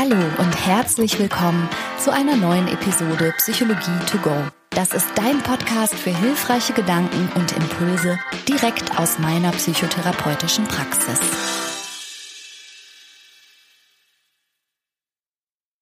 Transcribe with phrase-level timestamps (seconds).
[0.00, 4.30] Hallo und herzlich willkommen zu einer neuen Episode Psychologie to go.
[4.70, 8.16] Das ist dein Podcast für hilfreiche Gedanken und Impulse
[8.48, 11.18] direkt aus meiner psychotherapeutischen Praxis.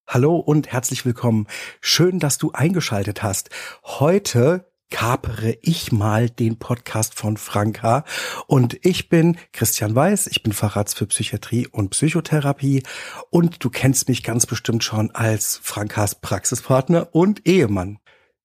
[0.06, 1.46] Hallo und herzlich willkommen.
[1.82, 3.50] Schön, dass du eingeschaltet hast.
[3.84, 8.04] Heute kapere ich mal den Podcast von Franka.
[8.46, 12.82] Und ich bin Christian Weiß, ich bin Facharzt für Psychiatrie und Psychotherapie
[13.30, 17.98] und du kennst mich ganz bestimmt schon als Frankas Praxispartner und Ehemann.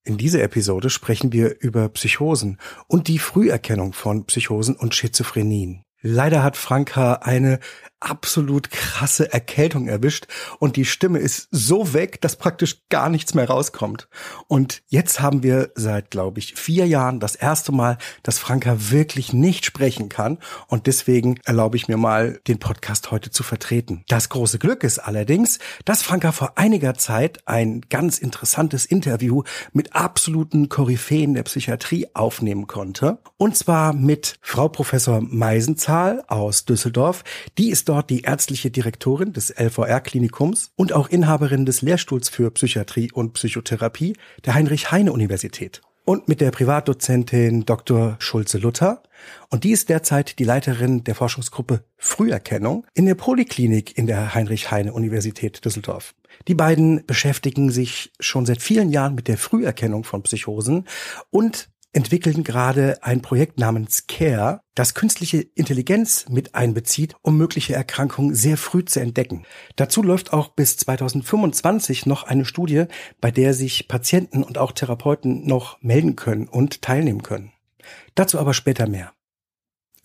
[0.03, 5.85] In dieser Episode sprechen wir über Psychosen und die Früherkennung von Psychosen und Schizophrenien.
[6.02, 7.59] Leider hat Franka eine
[8.01, 10.27] absolut krasse Erkältung erwischt
[10.59, 14.09] und die Stimme ist so weg, dass praktisch gar nichts mehr rauskommt.
[14.47, 19.33] Und jetzt haben wir seit, glaube ich, vier Jahren das erste Mal, dass Franka wirklich
[19.33, 24.03] nicht sprechen kann und deswegen erlaube ich mir mal, den Podcast heute zu vertreten.
[24.07, 29.43] Das große Glück ist allerdings, dass Franka vor einiger Zeit ein ganz interessantes Interview
[29.73, 33.19] mit absoluten Koryphäen der Psychiatrie aufnehmen konnte.
[33.38, 37.23] Und zwar mit Frau Professor Meisenzahl aus Düsseldorf.
[37.58, 43.11] Die ist dort die ärztliche Direktorin des LVR-Klinikums und auch Inhaberin des Lehrstuhls für Psychiatrie
[43.11, 45.81] und Psychotherapie der Heinrich-Heine-Universität.
[46.06, 48.16] Und mit der Privatdozentin Dr.
[48.20, 49.03] Schulze-Luther.
[49.50, 55.64] Und die ist derzeit die Leiterin der Forschungsgruppe Früherkennung in der Poliklinik in der Heinrich-Heine-Universität
[55.66, 56.16] Düsseldorf.
[56.48, 60.88] Die beiden beschäftigen sich schon seit vielen Jahren mit der Früherkennung von Psychosen
[61.30, 68.33] und entwickeln gerade ein Projekt namens CARE, das künstliche Intelligenz mit einbezieht, um mögliche Erkrankungen
[68.33, 69.45] sehr früh zu entdecken.
[69.75, 72.86] Dazu läuft auch bis 2025 noch eine Studie,
[73.20, 77.52] bei der sich Patienten und auch Therapeuten noch melden können und teilnehmen können.
[78.16, 79.11] Dazu aber später mehr.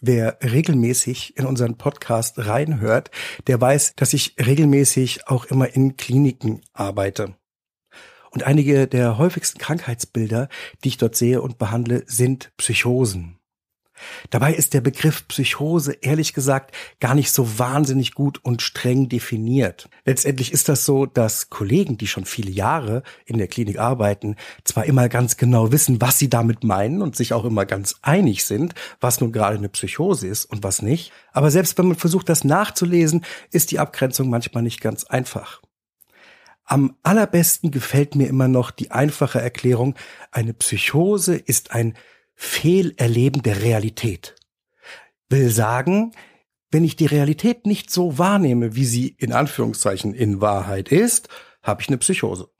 [0.00, 3.10] Wer regelmäßig in unseren Podcast reinhört,
[3.46, 7.34] der weiß, dass ich regelmäßig auch immer in Kliniken arbeite.
[8.36, 10.50] Und einige der häufigsten Krankheitsbilder,
[10.84, 13.38] die ich dort sehe und behandle, sind Psychosen.
[14.28, 19.88] Dabei ist der Begriff Psychose ehrlich gesagt gar nicht so wahnsinnig gut und streng definiert.
[20.04, 24.84] Letztendlich ist das so, dass Kollegen, die schon viele Jahre in der Klinik arbeiten, zwar
[24.84, 28.74] immer ganz genau wissen, was sie damit meinen und sich auch immer ganz einig sind,
[29.00, 32.44] was nun gerade eine Psychose ist und was nicht, aber selbst wenn man versucht, das
[32.44, 35.62] nachzulesen, ist die Abgrenzung manchmal nicht ganz einfach.
[36.68, 39.94] Am allerbesten gefällt mir immer noch die einfache Erklärung,
[40.32, 41.94] eine Psychose ist ein
[42.34, 44.34] Fehlerleben der Realität.
[45.28, 46.12] Will sagen,
[46.72, 51.28] wenn ich die Realität nicht so wahrnehme, wie sie in Anführungszeichen in Wahrheit ist,
[51.62, 52.50] habe ich eine Psychose.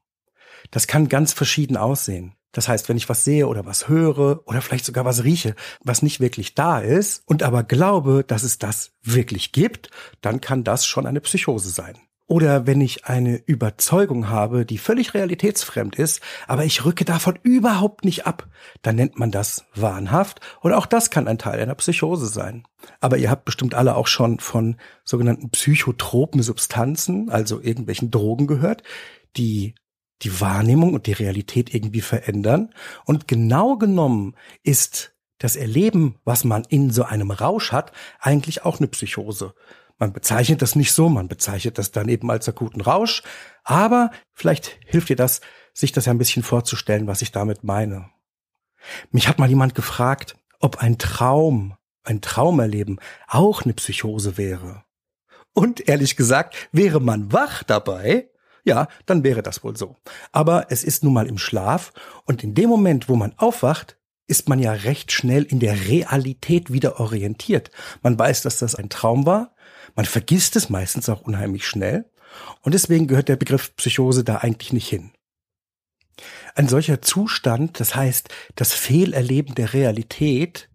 [0.70, 2.34] Das kann ganz verschieden aussehen.
[2.52, 6.02] Das heißt, wenn ich was sehe oder was höre oder vielleicht sogar was rieche, was
[6.02, 9.90] nicht wirklich da ist und aber glaube, dass es das wirklich gibt,
[10.20, 11.98] dann kann das schon eine Psychose sein.
[12.28, 18.04] Oder wenn ich eine Überzeugung habe, die völlig realitätsfremd ist, aber ich rücke davon überhaupt
[18.04, 18.48] nicht ab,
[18.82, 20.40] dann nennt man das wahnhaft.
[20.60, 22.64] Und auch das kann ein Teil einer Psychose sein.
[23.00, 28.82] Aber ihr habt bestimmt alle auch schon von sogenannten psychotropen Substanzen, also irgendwelchen Drogen gehört,
[29.36, 29.76] die
[30.22, 32.72] die Wahrnehmung und die Realität irgendwie verändern.
[33.04, 38.78] Und genau genommen ist das Erleben, was man in so einem Rausch hat, eigentlich auch
[38.78, 39.54] eine Psychose.
[39.98, 43.22] Man bezeichnet das nicht so, man bezeichnet das dann eben als akuten Rausch,
[43.64, 45.40] aber vielleicht hilft dir das,
[45.72, 48.10] sich das ja ein bisschen vorzustellen, was ich damit meine.
[49.10, 54.84] Mich hat mal jemand gefragt, ob ein Traum, ein Traumerleben auch eine Psychose wäre.
[55.54, 58.28] Und ehrlich gesagt, wäre man wach dabei,
[58.64, 59.96] ja, dann wäre das wohl so.
[60.32, 61.92] Aber es ist nun mal im Schlaf
[62.24, 63.96] und in dem Moment, wo man aufwacht,
[64.26, 67.70] ist man ja recht schnell in der Realität wieder orientiert.
[68.02, 69.55] Man weiß, dass das ein Traum war
[69.96, 72.08] man vergisst es meistens auch unheimlich schnell
[72.60, 75.10] und deswegen gehört der Begriff Psychose da eigentlich nicht hin.
[76.54, 80.70] Ein solcher Zustand, das heißt das Fehlerleben der Realität,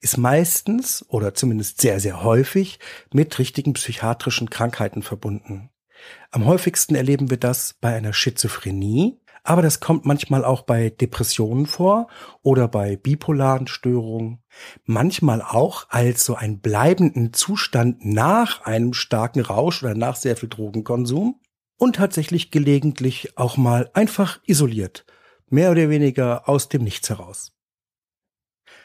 [0.00, 2.78] ist meistens oder zumindest sehr, sehr häufig
[3.12, 5.70] mit richtigen psychiatrischen Krankheiten verbunden.
[6.30, 11.66] Am häufigsten erleben wir das bei einer Schizophrenie, aber das kommt manchmal auch bei Depressionen
[11.66, 12.08] vor
[12.42, 14.42] oder bei bipolaren Störungen.
[14.84, 20.48] Manchmal auch als so ein bleibenden Zustand nach einem starken Rausch oder nach sehr viel
[20.48, 21.40] Drogenkonsum
[21.76, 25.04] und tatsächlich gelegentlich auch mal einfach isoliert,
[25.50, 27.52] mehr oder weniger aus dem Nichts heraus.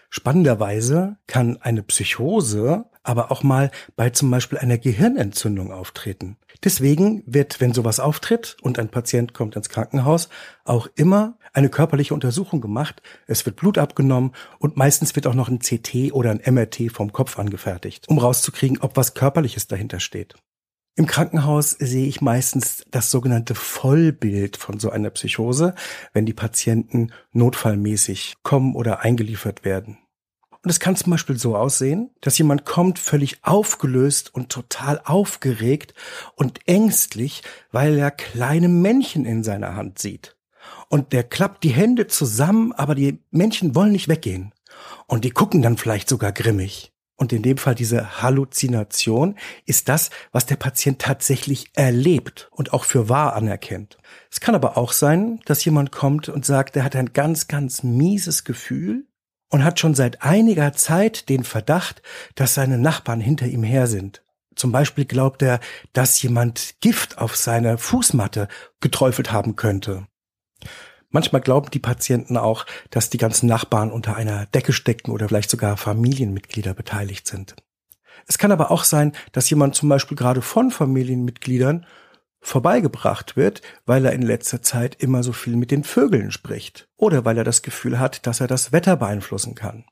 [0.09, 6.37] Spannenderweise kann eine Psychose aber auch mal bei zum Beispiel einer Gehirnentzündung auftreten.
[6.63, 10.29] Deswegen wird, wenn sowas auftritt und ein Patient kommt ins Krankenhaus,
[10.63, 13.01] auch immer eine körperliche Untersuchung gemacht.
[13.25, 17.11] Es wird Blut abgenommen und meistens wird auch noch ein CT oder ein MRT vom
[17.11, 20.35] Kopf angefertigt, um rauszukriegen, ob was Körperliches dahinter steht.
[20.95, 25.73] Im Krankenhaus sehe ich meistens das sogenannte Vollbild von so einer Psychose,
[26.13, 29.97] wenn die Patienten notfallmäßig kommen oder eingeliefert werden.
[30.63, 35.93] Und es kann zum Beispiel so aussehen, dass jemand kommt völlig aufgelöst und total aufgeregt
[36.35, 40.35] und ängstlich, weil er kleine Männchen in seiner Hand sieht.
[40.89, 44.53] Und der klappt die Hände zusammen, aber die Männchen wollen nicht weggehen.
[45.07, 46.91] Und die gucken dann vielleicht sogar grimmig.
[47.15, 49.35] Und in dem Fall diese Halluzination
[49.65, 53.97] ist das, was der Patient tatsächlich erlebt und auch für wahr anerkennt.
[54.31, 57.83] Es kann aber auch sein, dass jemand kommt und sagt, er hat ein ganz, ganz
[57.83, 59.08] mieses Gefühl
[59.49, 62.01] und hat schon seit einiger Zeit den Verdacht,
[62.35, 64.23] dass seine Nachbarn hinter ihm her sind.
[64.55, 65.59] Zum Beispiel glaubt er,
[65.93, 68.47] dass jemand Gift auf seine Fußmatte
[68.81, 70.07] geträufelt haben könnte.
[71.09, 75.49] Manchmal glauben die Patienten auch, dass die ganzen Nachbarn unter einer Decke stecken oder vielleicht
[75.49, 77.55] sogar Familienmitglieder beteiligt sind.
[78.27, 81.85] Es kann aber auch sein, dass jemand zum Beispiel gerade von Familienmitgliedern
[82.41, 87.25] vorbeigebracht wird, weil er in letzter Zeit immer so viel mit den Vögeln spricht oder
[87.25, 89.85] weil er das Gefühl hat, dass er das Wetter beeinflussen kann.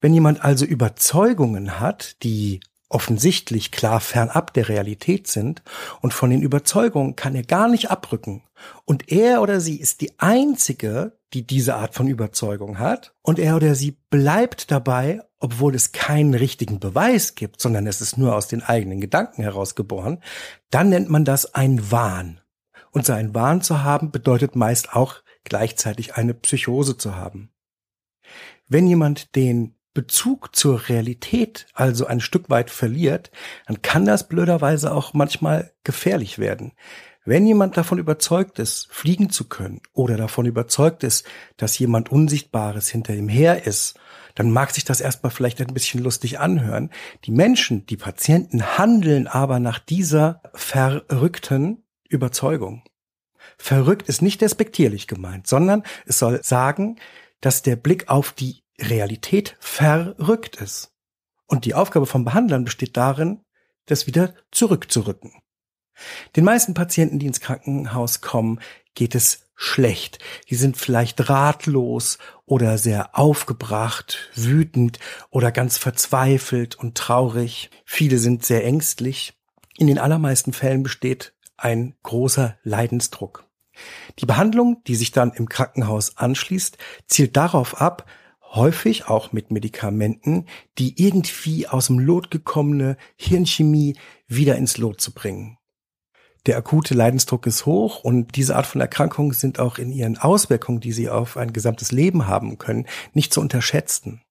[0.00, 2.60] Wenn jemand also Überzeugungen hat, die
[2.90, 5.62] offensichtlich klar fernab der Realität sind
[6.02, 8.42] und von den Überzeugungen kann er gar nicht abrücken.
[8.84, 13.56] Und er oder sie ist die einzige, die diese Art von Überzeugung hat und er
[13.56, 18.48] oder sie bleibt dabei, obwohl es keinen richtigen Beweis gibt, sondern es ist nur aus
[18.48, 20.22] den eigenen Gedanken herausgeboren,
[20.70, 22.40] dann nennt man das ein Wahn.
[22.90, 27.52] Und so Wahn zu haben bedeutet meist auch gleichzeitig eine Psychose zu haben.
[28.66, 33.30] Wenn jemand den Bezug zur Realität also ein Stück weit verliert,
[33.66, 36.72] dann kann das blöderweise auch manchmal gefährlich werden.
[37.26, 41.26] Wenn jemand davon überzeugt ist, fliegen zu können oder davon überzeugt ist,
[41.58, 44.00] dass jemand Unsichtbares hinter ihm her ist,
[44.36, 46.88] dann mag sich das erstmal vielleicht ein bisschen lustig anhören.
[47.26, 52.84] Die Menschen, die Patienten handeln aber nach dieser verrückten Überzeugung.
[53.58, 56.96] Verrückt ist nicht despektierlich gemeint, sondern es soll sagen,
[57.42, 60.92] dass der Blick auf die Realität verrückt ist.
[61.46, 63.40] Und die Aufgabe von Behandlern besteht darin,
[63.86, 65.32] das wieder zurückzurücken.
[66.36, 68.60] Den meisten Patienten, die ins Krankenhaus kommen,
[68.94, 70.20] geht es schlecht.
[70.48, 74.98] Die sind vielleicht ratlos oder sehr aufgebracht, wütend
[75.28, 77.70] oder ganz verzweifelt und traurig.
[77.84, 79.34] Viele sind sehr ängstlich.
[79.76, 83.44] In den allermeisten Fällen besteht ein großer Leidensdruck.
[84.18, 88.06] Die Behandlung, die sich dann im Krankenhaus anschließt, zielt darauf ab,
[88.50, 90.46] häufig auch mit Medikamenten,
[90.78, 95.58] die irgendwie aus dem Lot gekommene Hirnchemie wieder ins Lot zu bringen.
[96.46, 100.80] Der akute Leidensdruck ist hoch und diese Art von Erkrankungen sind auch in ihren Auswirkungen,
[100.80, 104.22] die sie auf ein gesamtes Leben haben können, nicht zu unterschätzen.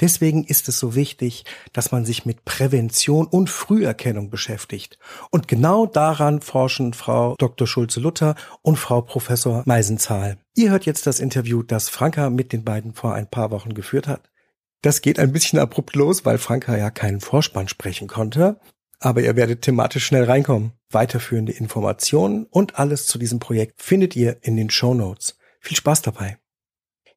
[0.00, 4.98] Deswegen ist es so wichtig, dass man sich mit Prävention und Früherkennung beschäftigt.
[5.30, 7.66] Und genau daran forschen Frau Dr.
[7.66, 10.36] Schulze-Luther und Frau Professor Meisenzahl.
[10.54, 14.06] Ihr hört jetzt das Interview, das Franka mit den beiden vor ein paar Wochen geführt
[14.06, 14.30] hat.
[14.82, 18.60] Das geht ein bisschen abrupt los, weil Franka ja keinen Vorspann sprechen konnte.
[18.98, 20.72] Aber ihr werdet thematisch schnell reinkommen.
[20.90, 25.38] Weiterführende Informationen und alles zu diesem Projekt findet ihr in den Show Notes.
[25.60, 26.38] Viel Spaß dabei.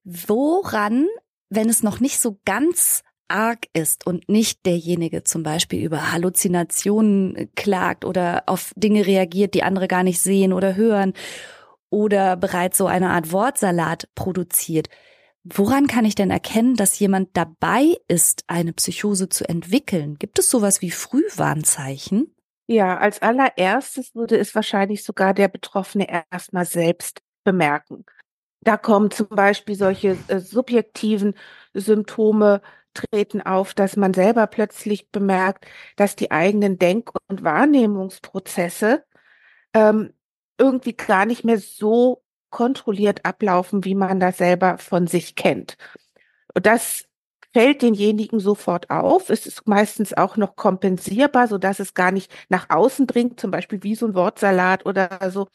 [0.04, 1.08] Woran
[1.50, 7.52] wenn es noch nicht so ganz arg ist und nicht derjenige zum Beispiel über Halluzinationen
[7.56, 11.14] klagt oder auf Dinge reagiert, die andere gar nicht sehen oder hören
[11.90, 14.90] oder bereits so eine Art Wortsalat produziert.
[15.44, 20.18] Woran kann ich denn erkennen, dass jemand dabei ist, eine Psychose zu entwickeln?
[20.20, 22.36] Gibt es sowas wie Frühwarnzeichen?
[22.68, 28.06] Ja, als allererstes würde es wahrscheinlich sogar der Betroffene erstmal selbst bemerken.
[28.62, 31.36] Da kommen zum Beispiel solche äh, subjektiven
[31.74, 32.62] Symptome
[32.94, 39.04] treten auf, dass man selber plötzlich bemerkt, dass die eigenen Denk- und Wahrnehmungsprozesse
[39.74, 40.14] ähm,
[40.58, 45.78] irgendwie gar nicht mehr so kontrolliert ablaufen, wie man das selber von sich kennt.
[46.54, 47.06] Und das
[47.54, 49.30] fällt denjenigen sofort auf.
[49.30, 53.52] Es ist meistens auch noch kompensierbar, so dass es gar nicht nach außen dringt, zum
[53.52, 55.48] Beispiel wie so ein Wortsalat oder so,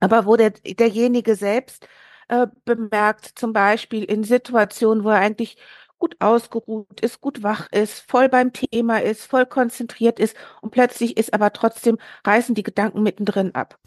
[0.00, 1.88] aber wo der, derjenige selbst
[2.28, 5.56] äh, bemerkt, zum Beispiel in Situationen, wo er eigentlich
[5.98, 11.16] gut ausgeruht ist, gut wach ist, voll beim Thema ist, voll konzentriert ist und plötzlich
[11.16, 13.78] ist aber trotzdem, reißen die Gedanken mittendrin ab.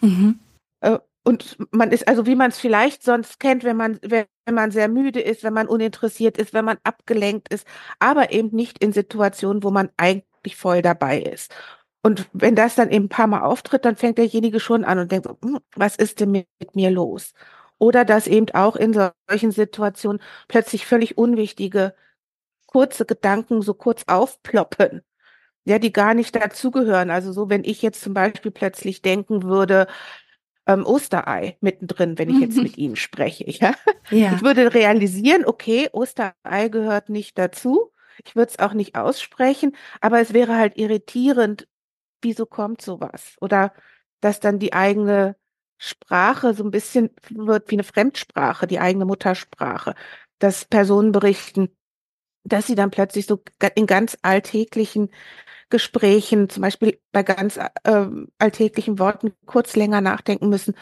[0.00, 0.38] Mhm.
[0.80, 4.70] Äh, und man ist also, wie man es vielleicht sonst kennt, wenn man, wenn man
[4.70, 7.66] sehr müde ist, wenn man uninteressiert ist, wenn man abgelenkt ist,
[7.98, 11.54] aber eben nicht in Situationen, wo man eigentlich voll dabei ist.
[12.02, 15.12] Und wenn das dann eben ein paar Mal auftritt, dann fängt derjenige schon an und
[15.12, 17.32] denkt, hm, was ist denn mit, mit mir los?
[17.78, 21.94] Oder dass eben auch in solchen Situationen plötzlich völlig unwichtige,
[22.66, 25.02] kurze Gedanken so kurz aufploppen.
[25.64, 27.10] ja, die gar nicht dazugehören.
[27.10, 29.86] Also so, wenn ich jetzt zum Beispiel plötzlich denken würde,
[30.66, 33.44] ähm, Osterei mittendrin, wenn ich jetzt mit Ihnen spreche.
[33.48, 33.74] Ja?
[34.10, 34.34] ja?
[34.34, 37.92] Ich würde realisieren, okay, Osterei gehört nicht dazu.
[38.24, 41.68] Ich würde es auch nicht aussprechen, aber es wäre halt irritierend,
[42.22, 43.36] wieso kommt sowas?
[43.40, 43.72] Oder
[44.20, 45.36] dass dann die eigene
[45.78, 49.94] Sprache so ein bisschen wird wie eine Fremdsprache, die eigene Muttersprache.
[50.38, 51.68] Dass Personen berichten,
[52.44, 53.42] dass sie dann plötzlich so
[53.74, 55.10] in ganz alltäglichen
[55.70, 58.06] Gesprächen, zum Beispiel bei ganz äh,
[58.38, 60.74] alltäglichen Worten kurz länger nachdenken müssen.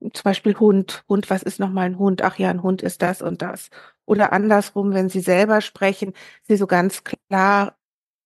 [0.00, 1.04] Zum Beispiel Hund.
[1.08, 2.22] Hund, was ist nochmal ein Hund?
[2.22, 3.70] Ach ja, ein Hund ist das und das.
[4.04, 7.74] Oder andersrum, wenn sie selber sprechen, sie so ganz klare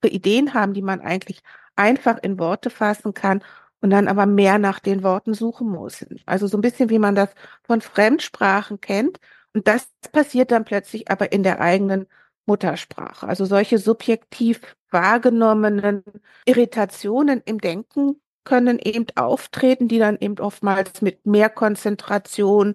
[0.05, 1.43] Ideen haben, die man eigentlich
[1.79, 3.43] einfach in Worte fassen kann
[3.81, 6.05] und dann aber mehr nach den Worten suchen muss.
[6.27, 7.31] Also so ein bisschen wie man das
[7.63, 9.21] von Fremdsprachen kennt.
[9.55, 12.07] Und das passiert dann plötzlich aber in der eigenen
[12.47, 13.27] Muttersprache.
[13.29, 16.03] Also solche subjektiv wahrgenommenen
[16.45, 22.75] Irritationen im Denken können eben auftreten, die dann eben oftmals mit mehr Konzentration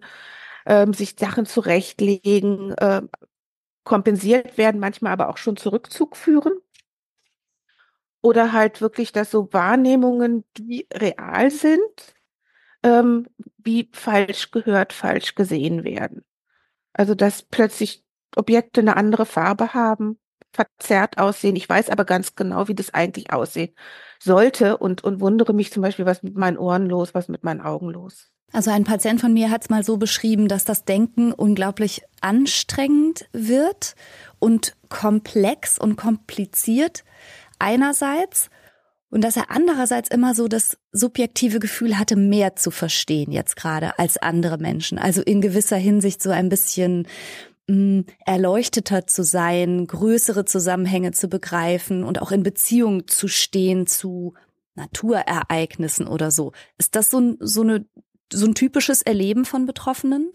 [0.65, 3.01] ähm, sich Sachen zurechtlegen, äh,
[3.83, 6.53] kompensiert werden, manchmal aber auch schon zu Rückzug führen.
[8.23, 12.15] Oder halt wirklich, dass so Wahrnehmungen, die real sind,
[12.81, 13.27] ähm,
[13.57, 16.23] wie falsch gehört, falsch gesehen werden.
[16.93, 18.03] Also dass plötzlich
[18.35, 20.17] Objekte eine andere Farbe haben,
[20.51, 21.55] verzerrt aussehen.
[21.55, 23.73] Ich weiß aber ganz genau, wie das eigentlich aussehen
[24.19, 27.61] sollte und, und wundere mich zum Beispiel, was mit meinen Ohren los, was mit meinen
[27.61, 28.29] Augen los.
[28.53, 33.27] Also ein Patient von mir hat es mal so beschrieben, dass das Denken unglaublich anstrengend
[33.33, 33.95] wird
[34.37, 37.03] und komplex und kompliziert
[37.63, 38.49] einerseits
[39.09, 43.97] und dass er andererseits immer so das subjektive Gefühl hatte, mehr zu verstehen jetzt gerade
[43.99, 44.97] als andere Menschen.
[44.97, 47.07] Also in gewisser Hinsicht so ein bisschen
[47.67, 54.33] mh, erleuchteter zu sein, größere Zusammenhänge zu begreifen und auch in Beziehung zu stehen zu
[54.75, 56.51] Naturereignissen oder so.
[56.77, 57.85] Ist das so, so, eine,
[58.31, 60.31] so ein typisches Erleben von Betroffenen?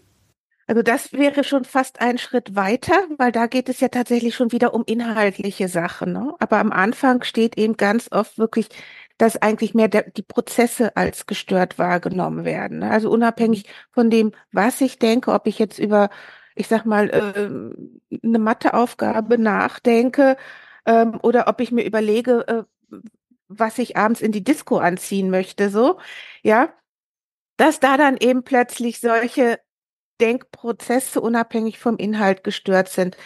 [0.69, 4.51] Also das wäre schon fast ein Schritt weiter, weil da geht es ja tatsächlich schon
[4.51, 6.13] wieder um inhaltliche Sachen.
[6.13, 6.35] Ne?
[6.37, 8.69] Aber am Anfang steht eben ganz oft wirklich,
[9.17, 12.79] dass eigentlich mehr der, die Prozesse als gestört wahrgenommen werden.
[12.79, 12.91] Ne?
[12.91, 16.11] Also unabhängig von dem, was ich denke, ob ich jetzt über
[16.53, 20.37] ich sag mal, äh, eine Matheaufgabe nachdenke
[20.85, 22.63] ähm, oder ob ich mir überlege, äh,
[23.47, 25.99] was ich abends in die Disco anziehen möchte, so,
[26.43, 26.69] ja,
[27.57, 29.59] dass da dann eben plötzlich solche
[30.21, 33.17] Denkprozesse unabhängig vom Inhalt gestört sind.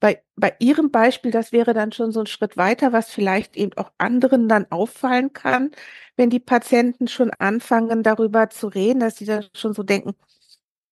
[0.00, 3.72] Bei, bei Ihrem Beispiel, das wäre dann schon so ein Schritt weiter, was vielleicht eben
[3.76, 5.70] auch anderen dann auffallen kann,
[6.16, 10.14] wenn die Patienten schon anfangen, darüber zu reden, dass sie dann schon so denken,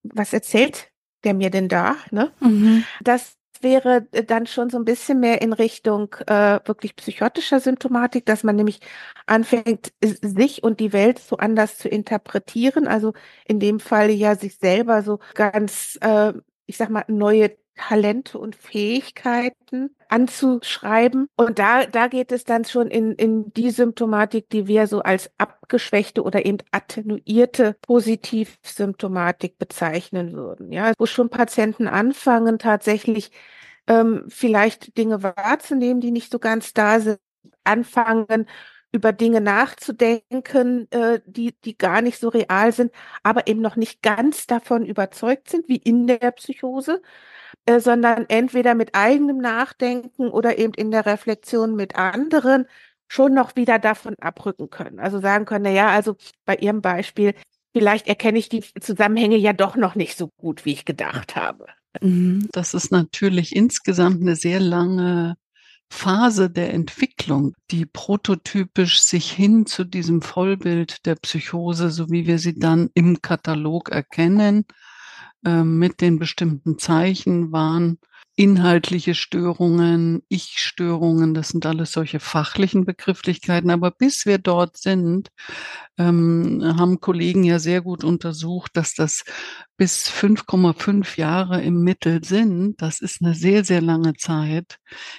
[0.02, 0.90] was erzählt
[1.24, 1.96] der mir denn da?
[2.10, 2.32] Ne?
[2.40, 2.84] Mhm.
[3.02, 8.44] Das wäre dann schon so ein bisschen mehr in Richtung äh, wirklich psychotischer Symptomatik, dass
[8.44, 8.80] man nämlich
[9.26, 12.86] anfängt, sich und die Welt so anders zu interpretieren.
[12.88, 13.12] Also
[13.46, 16.32] in dem Fall ja sich selber so ganz, äh,
[16.66, 21.28] ich sag mal, neue Talente und Fähigkeiten anzuschreiben.
[21.36, 25.28] Und da, da geht es dann schon in, in die Symptomatik, die wir so als
[25.38, 30.70] abgeschwächte oder eben attenuierte Positivsymptomatik bezeichnen würden.
[30.70, 33.32] Ja, wo schon Patienten anfangen, tatsächlich
[33.88, 37.18] ähm, vielleicht Dinge wahrzunehmen, die nicht so ganz da sind,
[37.64, 38.46] anfangen,
[38.92, 42.92] über Dinge nachzudenken, äh, die, die gar nicht so real sind,
[43.24, 47.02] aber eben noch nicht ganz davon überzeugt sind, wie in der Psychose,
[47.66, 52.66] äh, sondern entweder mit eigenem Nachdenken oder eben in der Reflexion mit anderen
[53.08, 54.98] schon noch wieder davon abrücken können.
[54.98, 57.34] Also sagen können, na ja, also bei Ihrem Beispiel,
[57.72, 61.66] vielleicht erkenne ich die Zusammenhänge ja doch noch nicht so gut, wie ich gedacht habe.
[62.00, 62.48] Mhm.
[62.52, 65.36] Das ist natürlich insgesamt eine sehr lange
[65.90, 72.38] Phase der Entwicklung, die prototypisch sich hin zu diesem Vollbild der Psychose, so wie wir
[72.38, 74.64] sie dann im Katalog erkennen,
[75.44, 77.98] mit den bestimmten Zeichen waren
[78.36, 83.70] inhaltliche Störungen, Ich-Störungen, das sind alles solche fachlichen Begrifflichkeiten.
[83.70, 85.30] Aber bis wir dort sind,
[85.98, 89.24] ähm, haben Kollegen ja sehr gut untersucht, dass das
[89.76, 92.82] bis 5,5 Jahre im Mittel sind.
[92.82, 94.78] Das ist eine sehr, sehr lange Zeit,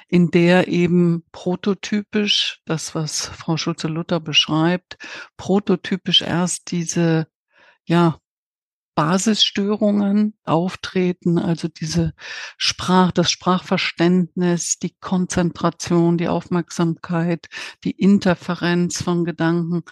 [0.10, 4.98] in der eben prototypisch, das was Frau Schulze-Luther beschreibt,
[5.38, 7.28] prototypisch erst diese
[7.86, 8.18] ja,
[8.96, 12.14] Basisstörungen auftreten, also diese
[12.58, 17.48] Sprach, das Sprachverständnis, die Konzentration, die Aufmerksamkeit,
[17.84, 19.84] die Interferenz von Gedanken.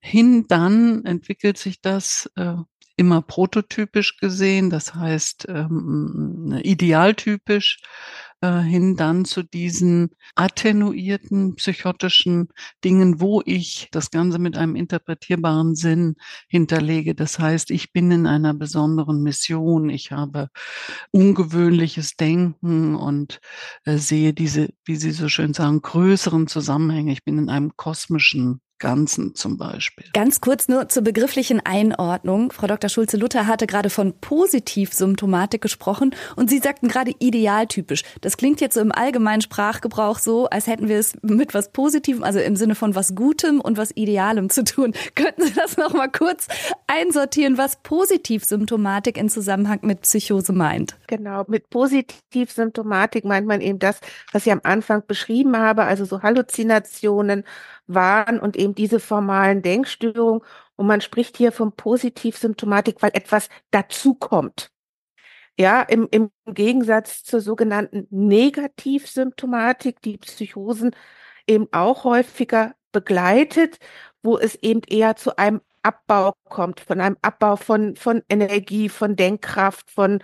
[0.00, 2.54] Hin dann entwickelt sich das äh,
[2.96, 7.80] immer prototypisch gesehen, das heißt ähm, idealtypisch
[8.40, 12.48] äh, hin dann zu diesen attenuierten psychotischen
[12.84, 16.16] Dingen, wo ich das Ganze mit einem interpretierbaren Sinn
[16.48, 17.14] hinterlege.
[17.14, 20.48] Das heißt, ich bin in einer besonderen Mission, ich habe
[21.10, 23.40] ungewöhnliches Denken und
[23.84, 27.12] äh, sehe diese, wie Sie so schön sagen, größeren Zusammenhänge.
[27.12, 30.06] Ich bin in einem kosmischen Ganzen zum Beispiel.
[30.14, 32.50] Ganz kurz nur zur begrifflichen Einordnung.
[32.50, 32.88] Frau Dr.
[32.88, 38.02] Schulze-Luther hatte gerade von Positivsymptomatik gesprochen und Sie sagten gerade idealtypisch.
[38.22, 42.24] Das klingt jetzt so im allgemeinen Sprachgebrauch so, als hätten wir es mit was Positivem,
[42.24, 44.94] also im Sinne von was Gutem und was Idealem zu tun.
[45.14, 46.48] Könnten Sie das noch mal kurz
[46.86, 50.96] einsortieren, was Positivsymptomatik in Zusammenhang mit Psychose meint?
[51.06, 54.00] Genau, mit Positivsymptomatik meint man eben das,
[54.32, 57.44] was ich am Anfang beschrieben habe, also so Halluzinationen,
[57.94, 60.42] Wahn und eben diese formalen Denkstörungen.
[60.76, 64.70] Und man spricht hier von Positivsymptomatik, weil etwas dazukommt.
[65.58, 70.92] Ja, im, im Gegensatz zur sogenannten Negativsymptomatik, die Psychosen
[71.46, 73.78] eben auch häufiger begleitet,
[74.22, 79.16] wo es eben eher zu einem Abbau kommt, von einem Abbau von, von Energie, von
[79.16, 80.22] Denkkraft, von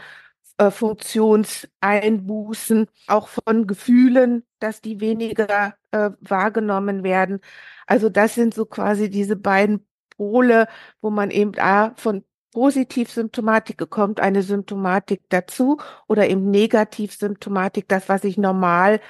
[0.58, 7.40] äh, Funktionseinbußen, auch von Gefühlen, dass die weniger äh, wahrgenommen werden.
[7.86, 9.86] Also das sind so quasi diese beiden
[10.16, 10.66] Pole,
[11.00, 18.24] wo man eben da von Positivsymptomatik kommt eine Symptomatik dazu oder eben Negativsymptomatik, das, was
[18.24, 19.00] ich normal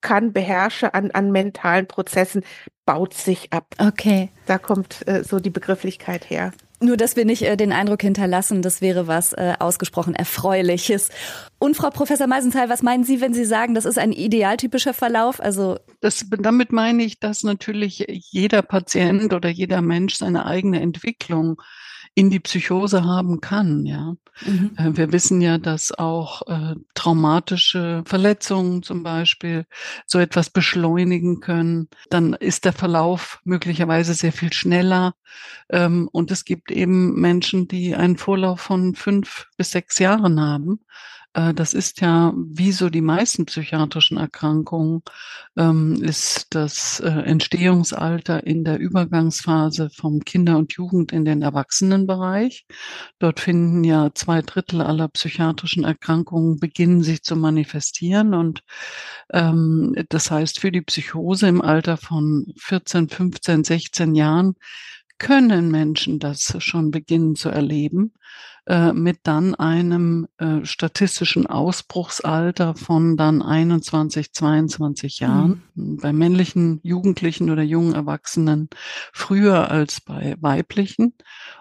[0.00, 2.44] kann, beherrsche an, an mentalen Prozessen,
[2.86, 3.74] baut sich ab.
[3.78, 4.30] Okay.
[4.46, 6.52] Da kommt äh, so die Begrifflichkeit her.
[6.80, 11.08] Nur, dass wir nicht äh, den Eindruck hinterlassen, das wäre was äh, ausgesprochen Erfreuliches.
[11.58, 15.40] Und Frau Professor Meisenthal, was meinen Sie, wenn Sie sagen, das ist ein idealtypischer Verlauf?
[15.40, 21.60] Also das, damit meine ich, dass natürlich jeder Patient oder jeder Mensch seine eigene Entwicklung
[22.18, 23.86] in die Psychose haben kann.
[23.86, 24.72] Ja, mhm.
[24.76, 29.66] Äh, wir wissen ja, dass auch äh, traumatische Verletzungen zum Beispiel
[30.04, 31.86] so etwas beschleunigen können.
[32.10, 35.14] Dann ist der Verlauf möglicherweise sehr viel schneller.
[35.70, 40.80] Ähm, und es gibt eben Menschen, die einen Vorlauf von fünf bis sechs Jahren haben.
[41.38, 45.02] Äh, das ist ja, wie so die meisten psychiatrischen Erkrankungen,
[45.56, 52.66] ähm, ist das äh, Entstehungsalter in der Übergangsphase vom Kinder- und Jugend in den Erwachsenenbereich.
[53.20, 58.62] Dort finden ja zwei Drittel aller psychiatrischen Erkrankungen beginnen sich zu manifestieren und
[59.32, 64.56] ähm, das heißt für die Psychose im Alter von 14, 15, 16 Jahren
[65.18, 68.12] können Menschen das schon beginnen zu erleben,
[68.66, 75.62] äh, mit dann einem äh, statistischen Ausbruchsalter von dann 21, 22 Jahren.
[75.74, 75.96] Mhm.
[75.96, 78.68] Bei männlichen Jugendlichen oder jungen Erwachsenen
[79.12, 81.14] früher als bei weiblichen.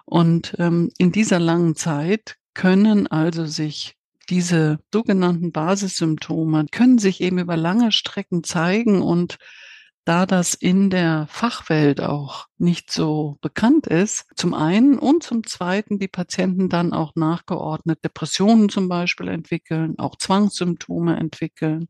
[0.06, 3.96] Und ähm, in dieser langen Zeit können also sich
[4.30, 9.38] diese sogenannten Basissymptome können sich eben über lange Strecken zeigen und
[10.08, 16.00] da das in der Fachwelt auch nicht so bekannt ist, zum einen und zum zweiten
[16.00, 21.90] die Patienten dann auch nachgeordnet Depressionen zum Beispiel entwickeln, auch Zwangssymptome entwickeln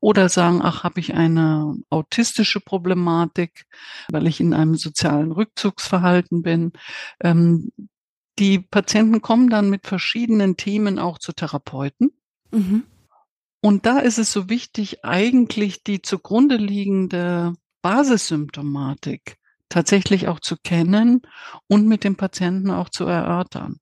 [0.00, 3.66] oder sagen, ach, habe ich eine autistische Problematik,
[4.10, 6.72] weil ich in einem sozialen Rückzugsverhalten bin.
[7.22, 7.70] Ähm,
[8.38, 12.12] die Patienten kommen dann mit verschiedenen Themen auch zu Therapeuten.
[12.50, 12.84] Mhm.
[13.60, 19.36] Und da ist es so wichtig, eigentlich die zugrunde liegende Basissymptomatik
[19.68, 21.22] tatsächlich auch zu kennen
[21.66, 23.80] und mit dem Patienten auch zu erörtern.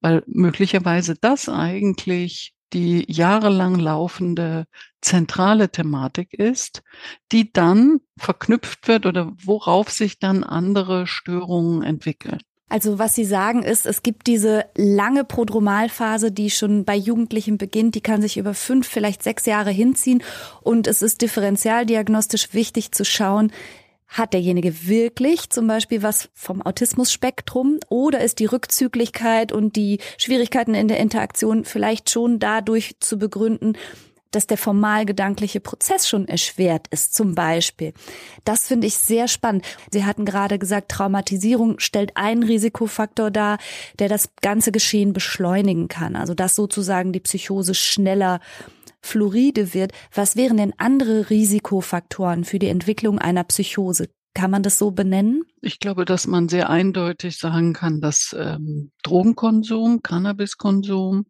[0.00, 4.66] Weil möglicherweise das eigentlich die jahrelang laufende
[5.00, 6.82] zentrale Thematik ist,
[7.32, 12.40] die dann verknüpft wird oder worauf sich dann andere Störungen entwickeln.
[12.68, 17.94] Also was Sie sagen ist, es gibt diese lange Prodromalphase, die schon bei Jugendlichen beginnt,
[17.94, 20.22] die kann sich über fünf, vielleicht sechs Jahre hinziehen.
[20.62, 23.52] Und es ist differentialdiagnostisch wichtig zu schauen,
[24.08, 30.74] hat derjenige wirklich zum Beispiel was vom Autismus-Spektrum oder ist die Rückzüglichkeit und die Schwierigkeiten
[30.74, 33.76] in der Interaktion vielleicht schon dadurch zu begründen,
[34.30, 37.92] dass der formal-gedankliche Prozess schon erschwert ist, zum Beispiel.
[38.44, 39.64] Das finde ich sehr spannend.
[39.90, 43.58] Sie hatten gerade gesagt, Traumatisierung stellt einen Risikofaktor dar,
[43.98, 46.16] der das ganze Geschehen beschleunigen kann.
[46.16, 48.40] Also dass sozusagen die Psychose schneller
[49.00, 49.92] fluoride wird.
[50.12, 54.08] Was wären denn andere Risikofaktoren für die Entwicklung einer Psychose?
[54.34, 55.44] Kann man das so benennen?
[55.62, 61.26] Ich glaube, dass man sehr eindeutig sagen kann, dass ähm, Drogenkonsum, Cannabiskonsum,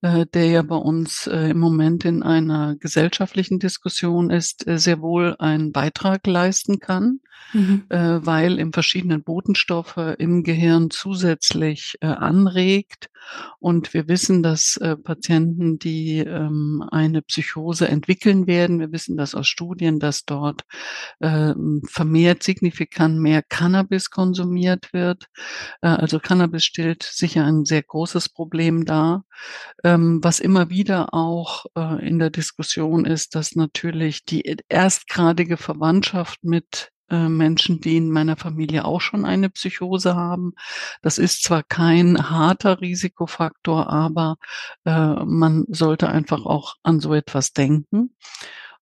[0.00, 5.00] äh, der ja bei uns äh, im Moment in einer gesellschaftlichen Diskussion ist, äh, sehr
[5.00, 7.18] wohl einen Beitrag leisten kann,
[7.52, 7.84] mhm.
[7.88, 13.08] äh, weil im verschiedenen Botenstoffe im Gehirn zusätzlich äh, anregt.
[13.58, 19.34] Und wir wissen, dass äh, Patienten, die ähm, eine Psychose entwickeln werden, wir wissen das
[19.34, 20.62] aus Studien, dass dort
[21.18, 21.54] äh,
[21.88, 25.26] vermehrt signifikant mehr Cannabis konsumiert wird.
[25.80, 29.24] Äh, also Cannabis stellt sicher ein sehr großes Problem dar,
[29.84, 36.44] ähm, was immer wieder auch äh, in der Diskussion ist, dass natürlich die erstgradige Verwandtschaft
[36.44, 40.54] mit äh, Menschen, die in meiner Familie auch schon eine Psychose haben.
[41.02, 44.36] Das ist zwar kein harter Risikofaktor, aber
[44.84, 48.14] äh, man sollte einfach auch an so etwas denken.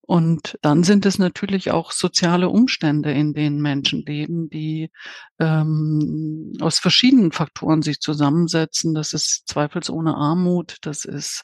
[0.07, 4.91] Und dann sind es natürlich auch soziale Umstände, in denen Menschen leben, die
[5.39, 8.93] ähm, aus verschiedenen Faktoren sich zusammensetzen.
[8.93, 11.43] Das ist zweifelsohne Armut, das ist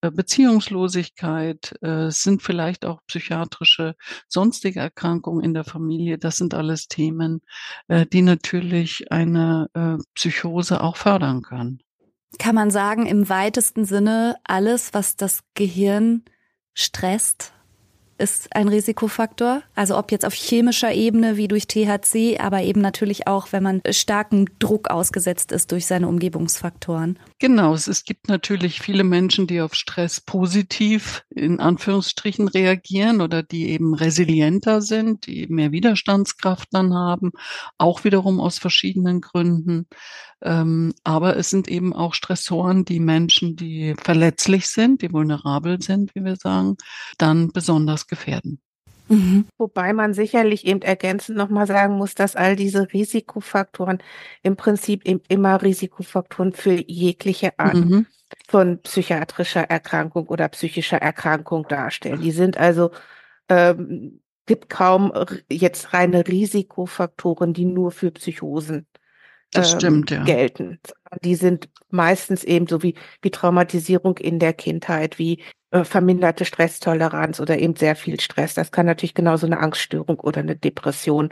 [0.00, 3.94] äh, Beziehungslosigkeit, äh, es sind vielleicht auch psychiatrische
[4.26, 6.18] sonstige Erkrankungen in der Familie.
[6.18, 7.42] Das sind alles Themen,
[7.86, 11.80] äh, die natürlich eine äh, Psychose auch fördern können.
[12.40, 16.24] Kann man sagen, im weitesten Sinne alles, was das Gehirn
[16.74, 17.52] stresst,
[18.20, 19.62] ist ein Risikofaktor.
[19.74, 23.82] Also ob jetzt auf chemischer Ebene wie durch THC, aber eben natürlich auch, wenn man
[23.90, 27.18] starken Druck ausgesetzt ist durch seine Umgebungsfaktoren.
[27.38, 33.70] Genau, es gibt natürlich viele Menschen, die auf Stress positiv in Anführungsstrichen reagieren oder die
[33.70, 37.32] eben resilienter sind, die mehr Widerstandskraft dann haben,
[37.78, 39.86] auch wiederum aus verschiedenen Gründen.
[40.42, 46.14] Ähm, aber es sind eben auch Stressoren, die Menschen, die verletzlich sind, die vulnerabel sind,
[46.14, 46.76] wie wir sagen,
[47.18, 48.60] dann besonders gefährden.
[49.10, 49.46] Mhm.
[49.58, 53.98] Wobei man sicherlich eben ergänzend nochmal sagen muss, dass all diese Risikofaktoren
[54.42, 58.06] im Prinzip eben immer Risikofaktoren für jegliche Art mhm.
[58.48, 62.20] von psychiatrischer Erkrankung oder psychischer Erkrankung darstellen.
[62.20, 62.92] Die sind also,
[63.48, 65.12] ähm, gibt kaum
[65.50, 68.86] jetzt reine Risikofaktoren, die nur für Psychosen
[69.52, 70.24] das ähm, stimmt, ja.
[70.24, 70.78] gelten.
[71.24, 77.40] Die sind meistens eben so wie, wie Traumatisierung in der Kindheit, wie äh, verminderte Stresstoleranz
[77.40, 78.54] oder eben sehr viel Stress.
[78.54, 81.30] Das kann natürlich genauso eine Angststörung oder eine Depression,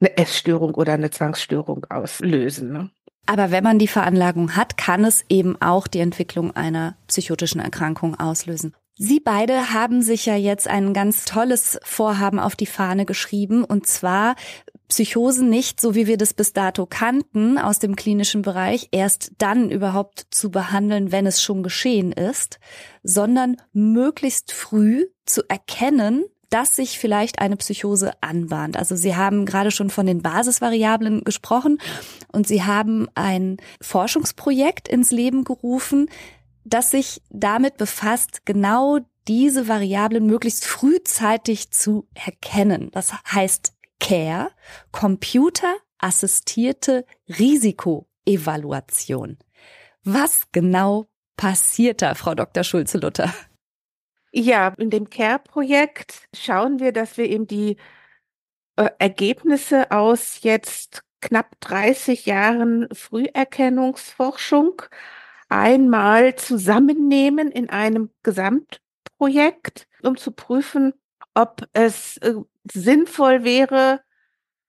[0.00, 2.72] eine Essstörung oder eine Zwangsstörung auslösen.
[2.72, 2.90] Ne?
[3.26, 8.18] Aber wenn man die Veranlagung hat, kann es eben auch die Entwicklung einer psychotischen Erkrankung
[8.18, 8.74] auslösen.
[8.96, 13.86] Sie beide haben sich ja jetzt ein ganz tolles Vorhaben auf die Fahne geschrieben, und
[13.86, 14.34] zwar
[14.90, 19.70] Psychosen nicht, so wie wir das bis dato kannten aus dem klinischen Bereich, erst dann
[19.70, 22.58] überhaupt zu behandeln, wenn es schon geschehen ist,
[23.02, 28.76] sondern möglichst früh zu erkennen, dass sich vielleicht eine Psychose anbahnt.
[28.76, 31.78] Also Sie haben gerade schon von den Basisvariablen gesprochen
[32.32, 36.10] und Sie haben ein Forschungsprojekt ins Leben gerufen,
[36.64, 38.98] das sich damit befasst, genau
[39.28, 42.90] diese Variablen möglichst frühzeitig zu erkennen.
[42.90, 44.50] Das heißt CARE,
[44.90, 49.38] computerassistierte Risikoevaluation.
[50.02, 52.64] Was genau passiert da, Frau Dr.
[52.64, 53.32] Schulze-Luther?
[54.32, 57.76] Ja, in dem CARE-Projekt schauen wir, dass wir eben die
[58.76, 64.82] äh, Ergebnisse aus jetzt knapp 30 Jahren Früherkennungsforschung
[65.48, 70.94] einmal zusammennehmen in einem Gesamtprojekt, um zu prüfen,
[71.34, 72.34] ob es äh,
[72.72, 74.02] sinnvoll wäre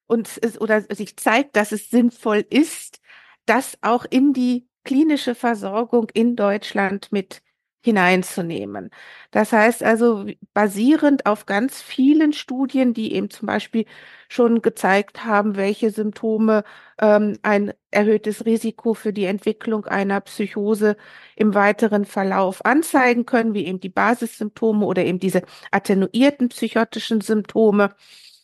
[0.08, 3.00] und es oder sich zeigt, dass es sinnvoll ist,
[3.46, 7.42] das auch in die klinische Versorgung in Deutschland mit
[7.82, 8.92] hineinzunehmen.
[9.32, 13.86] Das heißt also, basierend auf ganz vielen Studien, die eben zum Beispiel
[14.30, 16.64] schon gezeigt haben, welche Symptome
[17.00, 20.96] ähm, ein erhöhtes Risiko für die Entwicklung einer Psychose
[21.36, 25.42] im weiteren Verlauf anzeigen können, wie eben die Basissymptome oder eben diese
[25.72, 27.96] attenuierten psychotischen Symptome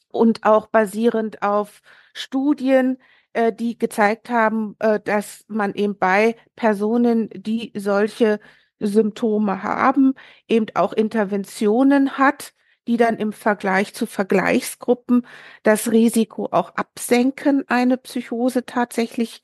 [0.09, 1.81] und auch basierend auf
[2.13, 2.97] Studien,
[3.33, 8.39] äh, die gezeigt haben, äh, dass man eben bei Personen, die solche
[8.79, 10.13] Symptome haben,
[10.47, 12.53] eben auch Interventionen hat,
[12.87, 15.25] die dann im Vergleich zu Vergleichsgruppen
[15.63, 19.43] das Risiko auch absenken, eine Psychose tatsächlich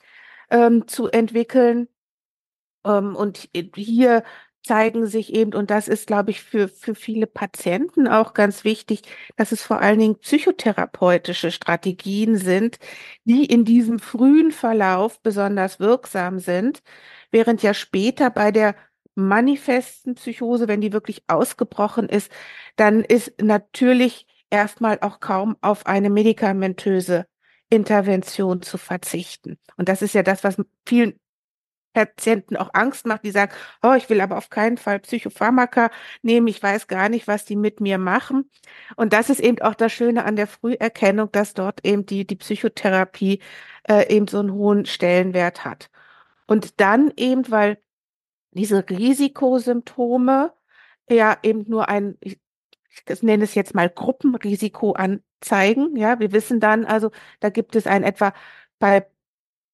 [0.50, 1.88] ähm, zu entwickeln.
[2.86, 4.24] Ähm, und hier
[4.64, 9.02] zeigen sich eben, und das ist, glaube ich, für, für viele Patienten auch ganz wichtig,
[9.36, 12.80] dass es vor allen Dingen psychotherapeutische Strategien sind,
[13.26, 16.82] die in diesem frühen Verlauf besonders wirksam sind,
[17.32, 18.76] während ja später bei der
[19.16, 22.32] manifesten Psychose, wenn die wirklich ausgebrochen ist,
[22.76, 27.26] dann ist natürlich erstmal auch kaum auf eine medikamentöse
[27.70, 29.58] Intervention zu verzichten.
[29.78, 31.20] Und das ist ja das, was vielen
[31.94, 35.92] Patienten auch Angst macht, die sagen, oh, ich will aber auf keinen Fall Psychopharmaka
[36.24, 38.50] nehmen, ich weiß gar nicht, was die mit mir machen.
[38.96, 42.36] Und das ist eben auch das Schöne an der Früherkennung, dass dort eben die, die
[42.36, 43.40] Psychotherapie
[43.88, 45.90] äh, eben so einen hohen Stellenwert hat.
[46.48, 47.78] Und dann eben, weil
[48.54, 50.54] diese Risikosymptome
[51.10, 52.40] ja eben nur ein, ich,
[53.08, 55.96] ich nenne es jetzt mal Gruppenrisiko anzeigen.
[55.96, 58.34] Ja, wir wissen dann also, da gibt es ein etwa
[58.80, 59.06] bei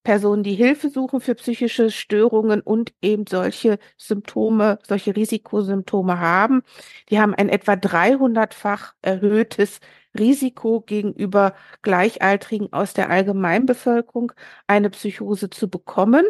[0.04, 6.64] Personen, die Hilfe suchen für psychische Störungen und eben solche Symptome, solche Risikosymptome haben.
[7.10, 9.80] Die haben ein etwa 300-fach erhöhtes
[10.18, 14.32] Risiko gegenüber Gleichaltrigen aus der Allgemeinbevölkerung,
[14.68, 16.26] eine Psychose zu bekommen.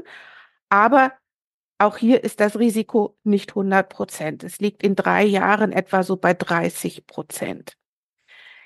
[0.70, 1.14] Aber
[1.80, 4.44] auch hier ist das Risiko nicht 100 Prozent.
[4.44, 7.74] Es liegt in drei Jahren etwa so bei 30 Prozent.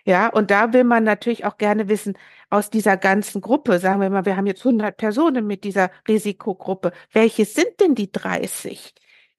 [0.06, 2.18] Ja, und da will man natürlich auch gerne wissen,
[2.50, 6.92] aus dieser ganzen Gruppe, sagen wir mal, wir haben jetzt 100 Personen mit dieser Risikogruppe,
[7.14, 8.94] welche sind denn die 30,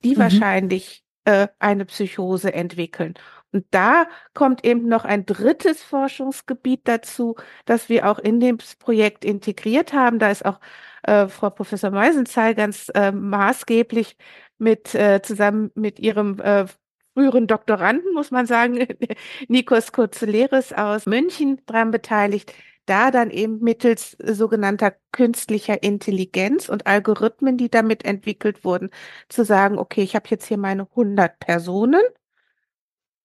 [0.05, 0.21] die mhm.
[0.21, 3.15] wahrscheinlich äh, eine Psychose entwickeln?
[3.53, 9.25] Und da kommt eben noch ein drittes Forschungsgebiet dazu, das wir auch in dem Projekt
[9.25, 10.19] integriert haben.
[10.19, 10.61] Da ist auch
[11.05, 14.17] äh, Frau Professor Meisenzahl ganz äh, maßgeblich
[14.59, 16.67] mit äh, zusammen mit ihrem äh,
[17.15, 18.87] früheren Doktoranden, muss man sagen,
[19.49, 22.53] Nikos Kurzeleris aus München dran beteiligt,
[22.87, 28.91] da dann eben mittels sogenannter künstlicher Intelligenz und Algorithmen, die damit entwickelt wurden,
[29.29, 32.03] zu sagen, okay, ich habe jetzt hier meine 100 Personen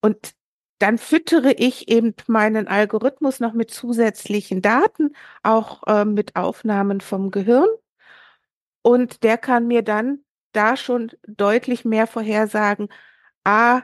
[0.01, 0.33] und
[0.79, 5.13] dann füttere ich eben meinen Algorithmus noch mit zusätzlichen Daten,
[5.43, 7.67] auch äh, mit Aufnahmen vom Gehirn.
[8.81, 12.89] Und der kann mir dann da schon deutlich mehr vorhersagen,
[13.43, 13.83] ah,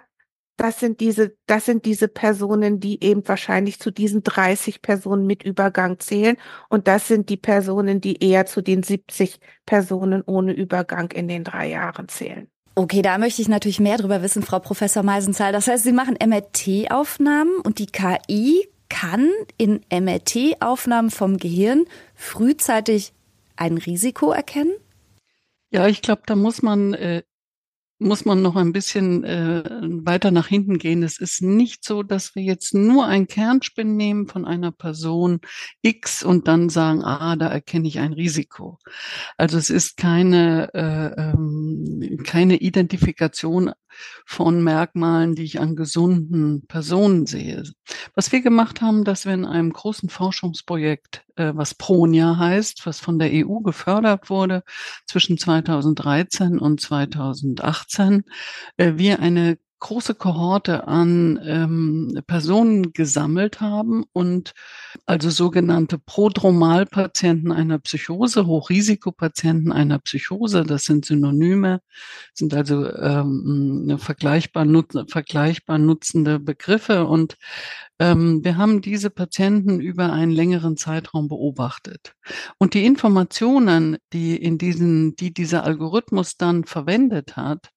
[0.58, 5.44] das sind diese, das sind diese Personen, die eben wahrscheinlich zu diesen 30 Personen mit
[5.44, 6.38] Übergang zählen.
[6.70, 11.44] Und das sind die Personen, die eher zu den 70 Personen ohne Übergang in den
[11.44, 12.50] drei Jahren zählen.
[12.76, 15.54] Okay, da möchte ich natürlich mehr drüber wissen, Frau Professor Meisenzahl.
[15.54, 21.86] Das heißt, Sie machen MRT-Aufnahmen und die KI kann in MRT-Aufnahmen vom Gehirn
[22.16, 23.14] frühzeitig
[23.56, 24.74] ein Risiko erkennen?
[25.72, 27.24] Ja, ich glaube, da muss man äh,
[27.98, 29.64] muss man noch ein bisschen äh,
[30.04, 31.02] weiter nach hinten gehen.
[31.04, 35.40] Es ist nicht so, dass wir jetzt nur ein Kernspin nehmen von einer Person
[35.82, 38.80] X und dann sagen, ah, da erkenne ich ein Risiko.
[39.38, 43.72] Also es ist keine, äh, ähm, keine Identifikation
[44.26, 47.64] von Merkmalen, die ich an gesunden Personen sehe.
[48.14, 53.00] Was wir gemacht haben, dass wir in einem großen Forschungsprojekt, äh, was Pronia heißt, was
[53.00, 54.64] von der EU gefördert wurde,
[55.06, 58.24] zwischen 2013 und 2018,
[58.78, 64.54] äh, wir eine große Kohorte an ähm, Personen gesammelt haben und
[65.06, 71.82] also sogenannte Prodromalpatienten einer Psychose, Hochrisikopatienten einer Psychose, das sind Synonyme,
[72.34, 77.36] sind also ähm, vergleichbar, nut vergleichbar nutzende Begriffe und
[78.00, 82.14] ähm, wir haben diese Patienten über einen längeren Zeitraum beobachtet.
[82.58, 87.70] Und die Informationen, die in diesen, die dieser Algorithmus dann verwendet hat,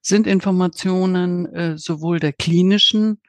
[0.00, 3.20] sind Informationen äh, sowohl der klinischen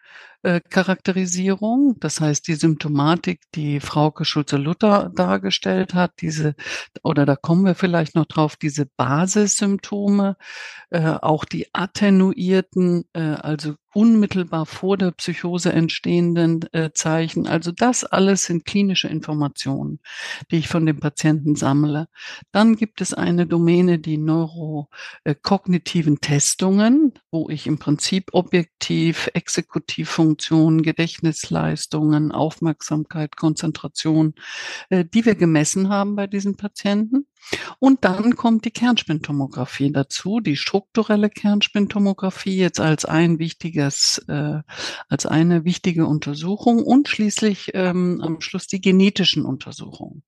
[0.43, 6.55] äh, Charakterisierung, das heißt die Symptomatik, die Frauke Schulze-Luther dargestellt hat, diese,
[7.01, 10.35] oder da kommen wir vielleicht noch drauf, diese Basissymptome,
[10.89, 17.47] äh, auch die attenuierten, äh, also unmittelbar vor der Psychose entstehenden äh, Zeichen.
[17.47, 19.99] Also das alles sind klinische Informationen,
[20.51, 22.07] die ich von dem Patienten sammle.
[22.51, 32.31] Dann gibt es eine Domäne, die neurokognitiven Testungen, wo ich im Prinzip objektiv Exekutivfunktionen, Gedächtnisleistungen,
[32.31, 34.33] Aufmerksamkeit, Konzentration,
[34.89, 37.27] äh, die wir gemessen haben bei diesen Patienten.
[37.79, 44.61] Und dann kommt die Kernspintomographie dazu, die strukturelle Kernspintomographie jetzt als ein wichtiges, äh,
[45.09, 50.23] als eine wichtige Untersuchung und schließlich ähm, am Schluss die genetischen Untersuchungen.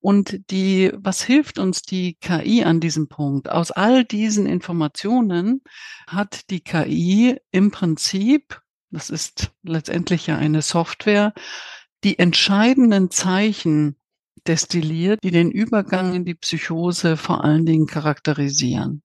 [0.00, 3.50] Und die, was hilft uns die KI an diesem Punkt?
[3.50, 5.62] Aus all diesen Informationen
[6.06, 8.60] hat die KI im Prinzip,
[8.90, 11.34] das ist letztendlich ja eine Software,
[12.04, 13.96] die entscheidenden Zeichen
[14.50, 19.02] destilliert, die den Übergang in die Psychose vor allen Dingen charakterisieren.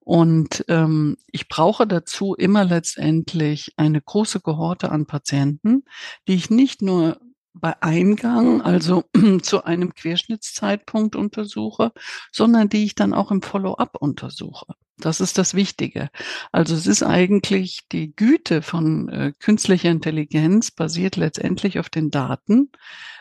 [0.00, 5.84] Und ähm, ich brauche dazu immer letztendlich eine große Kohorte an Patienten,
[6.26, 7.20] die ich nicht nur
[7.52, 9.04] bei Eingang, also
[9.42, 11.92] zu einem Querschnittszeitpunkt untersuche,
[12.32, 14.74] sondern die ich dann auch im Follow-up untersuche.
[14.98, 16.08] Das ist das Wichtige.
[16.52, 22.70] Also es ist eigentlich die Güte von äh, künstlicher Intelligenz basiert letztendlich auf den Daten,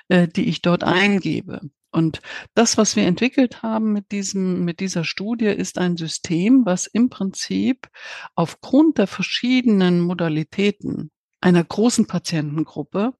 [0.07, 1.61] äh, die ich dort eingebe.
[1.91, 2.21] Und
[2.55, 7.09] das, was wir entwickelt haben mit diesem, mit dieser Studie, ist ein System, was im
[7.09, 7.87] Prinzip
[8.35, 13.13] aufgrund der verschiedenen Modalitäten einer großen Patientengruppe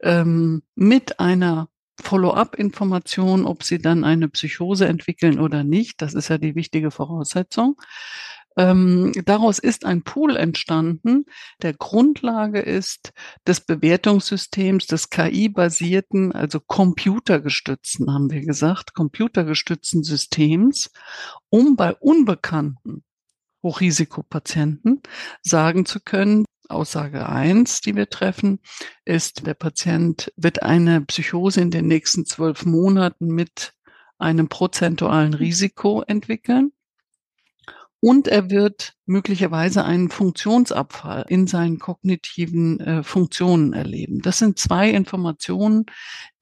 [0.00, 1.68] ähm, mit einer
[2.02, 7.76] Follow-up-Information, ob sie dann eine Psychose entwickeln oder nicht, das ist ja die wichtige Voraussetzung,
[8.58, 11.26] ähm, daraus ist ein Pool entstanden,
[11.62, 13.12] der Grundlage ist
[13.46, 20.90] des Bewertungssystems, des KI-basierten, also computergestützten, haben wir gesagt, computergestützten Systems,
[21.50, 23.04] um bei unbekannten
[23.62, 25.02] Hochrisikopatienten
[25.42, 28.60] sagen zu können, Aussage eins, die wir treffen,
[29.04, 33.74] ist, der Patient wird eine Psychose in den nächsten zwölf Monaten mit
[34.18, 36.72] einem prozentualen Risiko entwickeln
[38.00, 44.20] und er wird möglicherweise einen Funktionsabfall in seinen kognitiven äh, Funktionen erleben.
[44.20, 45.86] Das sind zwei Informationen,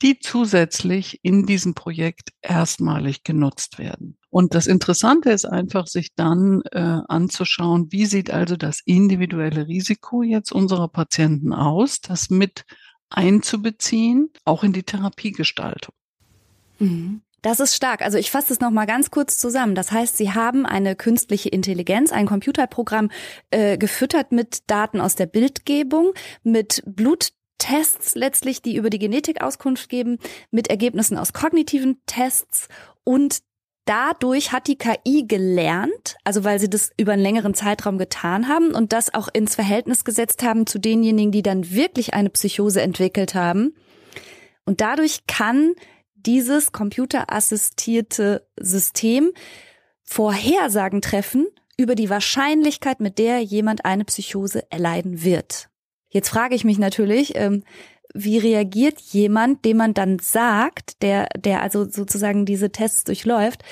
[0.03, 4.19] die zusätzlich in diesem Projekt erstmalig genutzt werden.
[4.29, 10.23] Und das Interessante ist einfach, sich dann äh, anzuschauen, wie sieht also das individuelle Risiko
[10.23, 12.65] jetzt unserer Patienten aus, das mit
[13.09, 15.95] einzubeziehen, auch in die Therapiegestaltung.
[16.79, 17.23] Mhm.
[17.47, 18.03] Das ist stark.
[18.03, 19.77] Also ich fasse es noch mal ganz kurz zusammen.
[19.77, 23.09] Das heißt, Sie haben eine künstliche Intelligenz, ein Computerprogramm
[23.53, 29.89] äh, gefüttert mit Daten aus der Bildgebung, mit Bluttests letztlich, die über die Genetik Auskunft
[29.89, 30.19] geben,
[30.51, 32.67] mit Ergebnissen aus kognitiven Tests
[33.05, 33.43] und
[33.85, 38.73] dadurch hat die KI gelernt, also weil sie das über einen längeren Zeitraum getan haben
[38.73, 43.37] und das auch ins Verhältnis gesetzt haben zu denjenigen, die dann wirklich eine Psychose entwickelt
[43.37, 43.77] haben.
[44.65, 45.77] Und dadurch kann
[46.27, 49.33] dieses computerassistierte System
[50.03, 55.69] Vorhersagen treffen über die Wahrscheinlichkeit, mit der jemand eine Psychose erleiden wird.
[56.09, 57.65] Jetzt frage ich mich natürlich, ähm,
[58.15, 63.63] wie reagiert jemand, dem man dann sagt, der, der also sozusagen diese Tests durchläuft,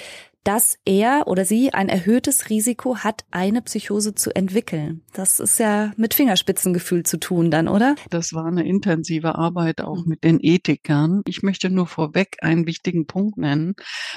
[0.45, 5.03] dass er oder sie ein erhöhtes Risiko hat, eine Psychose zu entwickeln.
[5.13, 7.97] Das ist ja mit Fingerspitzengefühl zu tun dann, oder?
[8.11, 10.09] Das war eine intensive Arbeit auch mhm.
[10.09, 11.23] mit den Ethikern.
[11.27, 13.75] Ich möchte nur vorweg einen wichtigen Punkt nennen.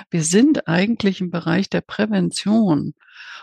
[0.10, 2.94] Wir sind eigentlich im Bereich der Prävention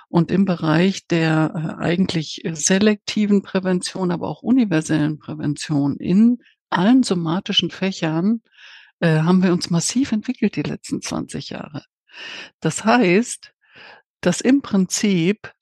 [0.09, 6.39] und im Bereich der äh, eigentlich selektiven Prävention, aber auch universellen Prävention in
[6.71, 8.43] allen somatischen Fächern
[9.01, 11.85] äh, haben wir uns massiv entwickelt die letzten 20 Jahre.
[12.61, 13.53] Das heißt,
[14.21, 15.53] dass im Prinzip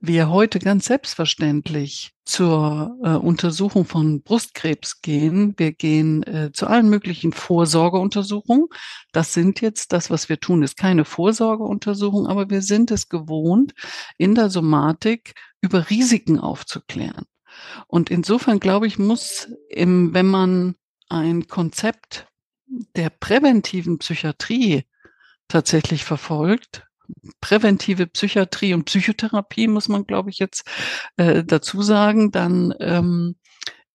[0.00, 5.54] wir heute ganz selbstverständlich zur äh, Untersuchung von Brustkrebs gehen.
[5.56, 8.66] Wir gehen äh, zu allen möglichen Vorsorgeuntersuchungen.
[9.12, 13.74] Das sind jetzt, das, was wir tun, ist keine Vorsorgeuntersuchung, aber wir sind es gewohnt,
[14.18, 17.26] in der Somatik über Risiken aufzuklären.
[17.86, 20.74] Und insofern, glaube ich, muss, im, wenn man
[21.08, 22.26] ein Konzept
[22.96, 24.84] der präventiven Psychiatrie
[25.52, 26.84] tatsächlich verfolgt.
[27.40, 30.64] Präventive Psychiatrie und Psychotherapie muss man, glaube ich, jetzt
[31.16, 32.30] äh, dazu sagen.
[32.30, 33.36] Dann ähm,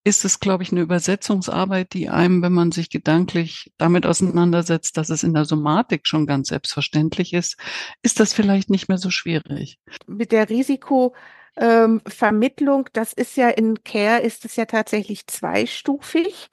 [0.04, 5.10] ist es, glaube ich, eine Übersetzungsarbeit, die einem, wenn man sich gedanklich damit auseinandersetzt, dass
[5.10, 7.58] es in der Somatik schon ganz selbstverständlich ist,
[8.02, 9.78] ist das vielleicht nicht mehr so schwierig.
[10.06, 16.50] Mit der Risikovermittlung, ähm, das ist ja in Care, ist es ja tatsächlich zweistufig.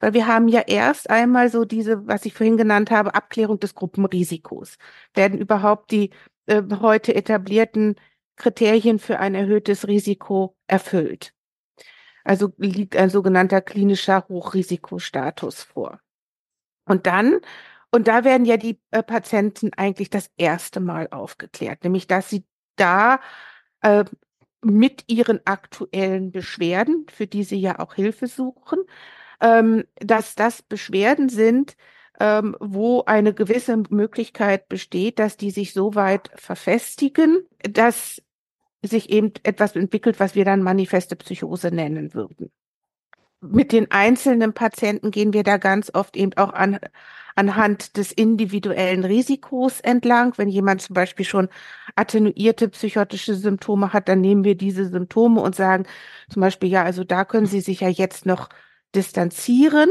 [0.00, 3.74] Weil wir haben ja erst einmal so diese, was ich vorhin genannt habe, Abklärung des
[3.74, 4.76] Gruppenrisikos.
[5.14, 6.10] Werden überhaupt die
[6.46, 7.96] äh, heute etablierten
[8.36, 11.32] Kriterien für ein erhöhtes Risiko erfüllt?
[12.24, 16.00] Also liegt ein sogenannter klinischer Hochrisikostatus vor.
[16.86, 17.40] Und dann,
[17.90, 22.44] und da werden ja die äh, Patienten eigentlich das erste Mal aufgeklärt, nämlich dass sie
[22.76, 23.20] da
[23.82, 24.04] äh,
[24.62, 28.80] mit ihren aktuellen Beschwerden, für die sie ja auch Hilfe suchen,
[29.40, 31.76] ähm, dass das Beschwerden sind,
[32.20, 38.22] ähm, wo eine gewisse Möglichkeit besteht, dass die sich so weit verfestigen, dass
[38.82, 42.50] sich eben etwas entwickelt, was wir dann manifeste Psychose nennen würden.
[43.40, 46.78] Mit den einzelnen Patienten gehen wir da ganz oft eben auch an,
[47.34, 50.32] anhand des individuellen Risikos entlang.
[50.36, 51.48] Wenn jemand zum Beispiel schon
[51.94, 55.86] attenuierte psychotische Symptome hat, dann nehmen wir diese Symptome und sagen
[56.30, 58.48] zum Beispiel, ja, also da können Sie sich ja jetzt noch
[58.94, 59.90] distanzieren.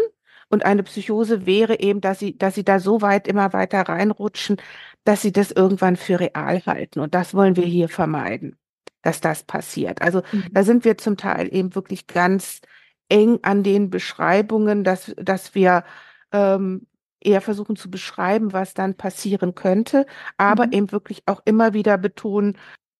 [0.50, 4.58] Und eine Psychose wäre eben, dass sie, dass sie da so weit immer weiter reinrutschen,
[5.04, 7.00] dass sie das irgendwann für real halten.
[7.00, 8.58] Und das wollen wir hier vermeiden,
[9.02, 10.02] dass das passiert.
[10.02, 10.46] Also mhm.
[10.52, 12.62] da sind wir zum Teil eben wirklich ganz
[13.10, 15.84] eng an den Beschreibungen, dass, dass wir
[16.32, 16.88] ähm,
[17.20, 20.06] eher versuchen zu beschreiben, was dann passieren könnte,
[20.38, 20.74] aber mhm.
[20.74, 22.58] eben wirklich auch immer wieder betonen,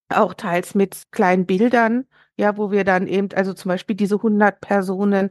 [0.08, 4.60] auch teils mit kleinen Bildern, ja, wo wir dann eben, also zum Beispiel diese 100
[4.60, 5.30] Personen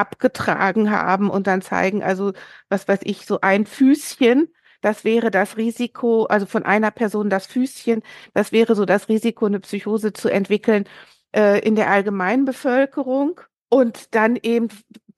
[0.00, 2.32] abgetragen haben und dann zeigen, also
[2.68, 4.48] was weiß ich, so ein Füßchen,
[4.80, 8.02] das wäre das Risiko, also von einer Person das Füßchen,
[8.34, 10.84] das wäre so das Risiko, eine Psychose zu entwickeln
[11.34, 13.40] äh, in der allgemeinen Bevölkerung.
[13.68, 14.68] Und dann eben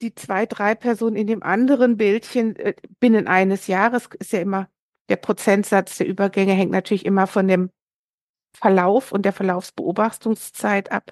[0.01, 4.67] die zwei, drei Personen in dem anderen Bildchen äh, binnen eines Jahres ist ja immer
[5.09, 7.69] der Prozentsatz der Übergänge hängt natürlich immer von dem
[8.55, 11.11] Verlauf und der Verlaufsbeobachtungszeit ab.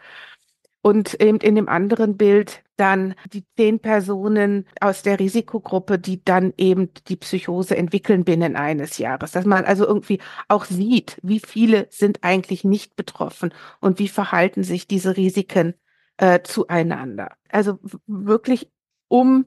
[0.84, 6.53] Und eben in dem anderen Bild dann die zehn Personen aus der Risikogruppe, die dann
[6.57, 9.32] eben die Psychose entwickeln binnen eines Jahres.
[9.32, 14.63] Dass man also irgendwie auch sieht, wie viele sind eigentlich nicht betroffen und wie verhalten
[14.63, 15.75] sich diese Risiken
[16.17, 17.34] äh, zueinander.
[17.49, 17.77] Also
[18.07, 18.71] wirklich,
[19.07, 19.45] um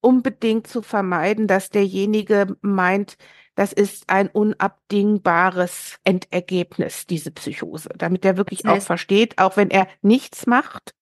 [0.00, 3.16] unbedingt zu vermeiden, dass derjenige meint,
[3.54, 9.56] das ist ein unabdingbares Endergebnis, diese Psychose, damit er wirklich das heißt, auch versteht, auch
[9.56, 10.94] wenn er nichts macht,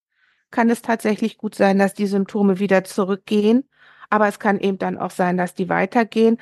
[0.51, 3.69] kann es tatsächlich gut sein, dass die Symptome wieder zurückgehen.
[4.09, 6.39] Aber es kann eben dann auch sein, dass die weitergehen.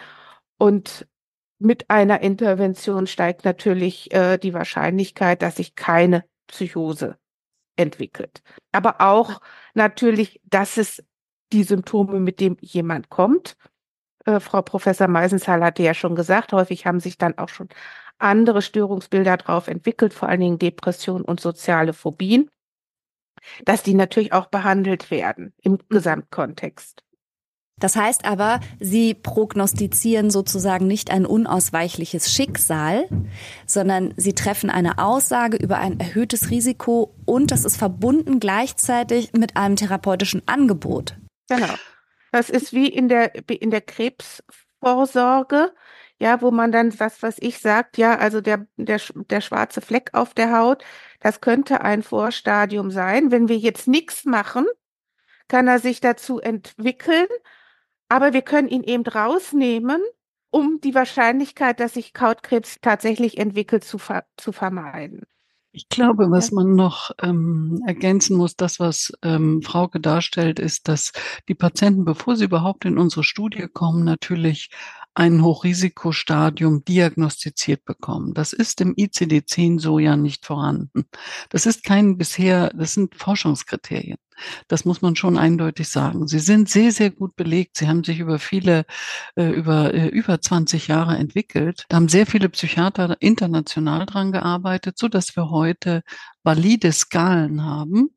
[0.58, 1.08] Und
[1.58, 7.16] mit einer Intervention steigt natürlich äh, die Wahrscheinlichkeit, dass sich keine Psychose
[7.76, 8.42] entwickelt.
[8.70, 9.40] Aber auch
[9.72, 11.02] natürlich, dass es
[11.54, 13.56] die Symptome, mit dem jemand kommt,
[14.26, 17.68] äh, Frau Professor Meisenzahl hatte ja schon gesagt, häufig haben sich dann auch schon
[18.18, 22.48] andere Störungsbilder drauf entwickelt, vor allen Dingen Depression und soziale Phobien,
[23.64, 27.02] dass die natürlich auch behandelt werden im Gesamtkontext.
[27.80, 33.08] Das heißt aber, Sie prognostizieren sozusagen nicht ein unausweichliches Schicksal,
[33.66, 39.56] sondern Sie treffen eine Aussage über ein erhöhtes Risiko und das ist verbunden gleichzeitig mit
[39.56, 41.16] einem therapeutischen Angebot.
[41.48, 41.74] Genau.
[42.32, 45.72] Das ist wie in der, in der Krebsvorsorge,
[46.18, 50.10] ja, wo man dann was, was ich sagt, ja, also der, der, der schwarze Fleck
[50.14, 50.84] auf der Haut,
[51.20, 53.30] das könnte ein Vorstadium sein.
[53.30, 54.66] Wenn wir jetzt nichts machen,
[55.48, 57.26] kann er sich dazu entwickeln,
[58.08, 60.02] aber wir können ihn eben rausnehmen,
[60.50, 65.22] um die Wahrscheinlichkeit, dass sich Kautkrebs tatsächlich entwickelt, zu, ver zu vermeiden.
[65.76, 71.10] Ich glaube, was man noch ähm, ergänzen muss, das, was ähm, Frauke darstellt, ist, dass
[71.48, 74.70] die Patienten, bevor sie überhaupt in unsere Studie kommen, natürlich
[75.14, 78.34] ein Hochrisikostadium diagnostiziert bekommen.
[78.34, 81.04] Das ist im ICD-10 so ja nicht vorhanden.
[81.50, 84.18] Das ist kein bisher, das sind Forschungskriterien.
[84.66, 86.26] Das muss man schon eindeutig sagen.
[86.26, 87.76] Sie sind sehr, sehr gut belegt.
[87.76, 88.84] Sie haben sich über viele,
[89.36, 91.84] äh, über äh, über 20 Jahre entwickelt.
[91.88, 96.02] Da haben sehr viele Psychiater international dran gearbeitet, so dass wir heute
[96.42, 98.10] valide Skalen haben,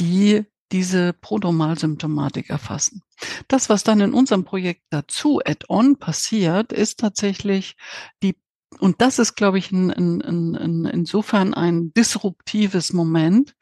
[0.00, 3.02] die diese Prodromalsymptomatik erfassen.
[3.48, 7.76] Das, was dann in unserem Projekt dazu add-on passiert, ist tatsächlich
[8.22, 8.36] die
[8.78, 10.20] und das ist, glaube ich, in, in,
[10.54, 13.54] in, insofern ein disruptives Moment,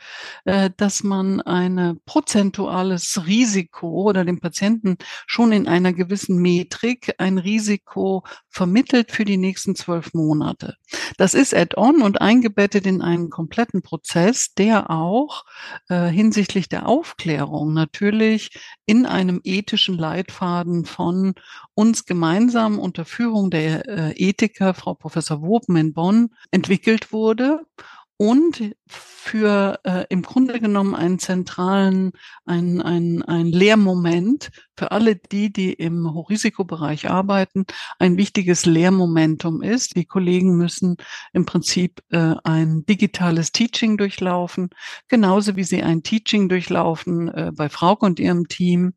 [0.44, 4.96] äh, dass man ein prozentuales Risiko oder dem Patienten
[5.26, 10.76] schon in einer gewissen Metrik ein Risiko vermittelt für die nächsten zwölf Monate.
[11.16, 15.44] Das ist add-on und eingebettet in einen kompletten Prozess, der auch
[15.88, 18.50] äh, hinsichtlich der Aufklärung natürlich
[18.86, 21.34] in einem ethischen Leitfaden von
[21.74, 27.60] uns gemeinsam unter Führung der äh, Ethiker, Frau Professor Woben in Bonn, entwickelt wurde
[28.20, 32.12] und für äh, im Grunde genommen einen zentralen,
[32.44, 37.64] ein, ein, ein Lehrmoment für alle die, die im Hochrisikobereich arbeiten,
[37.98, 39.96] ein wichtiges Lehrmomentum ist.
[39.96, 40.96] Die Kollegen müssen
[41.32, 44.70] im Prinzip äh, ein digitales Teaching durchlaufen,
[45.08, 48.94] genauso wie sie ein Teaching durchlaufen äh, bei Frauke und ihrem Team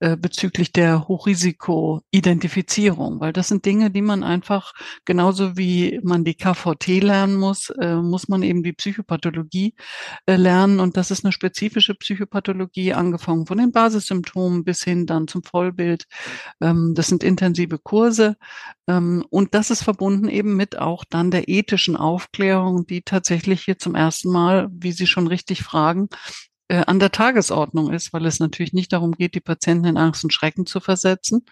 [0.00, 4.72] äh, bezüglich der Hochrisiko-Identifizierung, weil das sind Dinge, die man einfach
[5.04, 9.74] genauso wie man die KVT lernen muss, äh, muss man eben die Psychopathologie
[10.26, 10.80] äh, lernen.
[10.80, 16.06] Und das ist eine spezifische Psychopathologie, angefangen von den Basissymptomen bis hin dann zum Vollbild.
[16.60, 18.36] Ähm, das sind intensive Kurse.
[18.88, 23.78] Ähm, und das ist verbunden eben mit auch dann der ethischen Aufklärung, die tatsächlich hier
[23.78, 26.08] zum ersten Mal, wie Sie schon richtig fragen,
[26.74, 30.24] äh, an der Tagesordnung ist, weil es natürlich nicht darum geht, die Patienten in Angst
[30.24, 31.44] und Schrecken zu versetzen,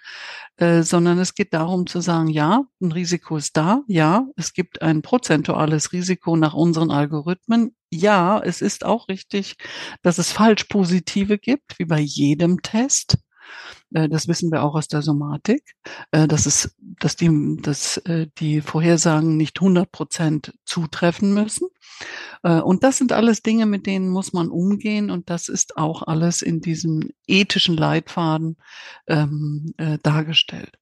[0.57, 4.83] äh, sondern es geht darum zu sagen, ja, ein Risiko ist da, ja, es gibt
[4.83, 9.57] ein prozentuales Risiko nach unseren Algorithmen, ja, es ist auch richtig,
[10.03, 13.19] dass es falsch positive gibt, wie bei jedem Test.
[13.95, 15.75] Äh, das wissen wir auch aus der Somatik,
[16.11, 21.69] äh, dass es, dass die, dass äh, die Vorhersagen nicht 100 Prozent zutreffen müssen.
[22.43, 25.11] Und das sind alles Dinge, mit denen muss man umgehen.
[25.11, 28.57] Und das ist auch alles in diesem ethischen Leitfaden
[29.07, 30.79] ähm, äh, dargestellt.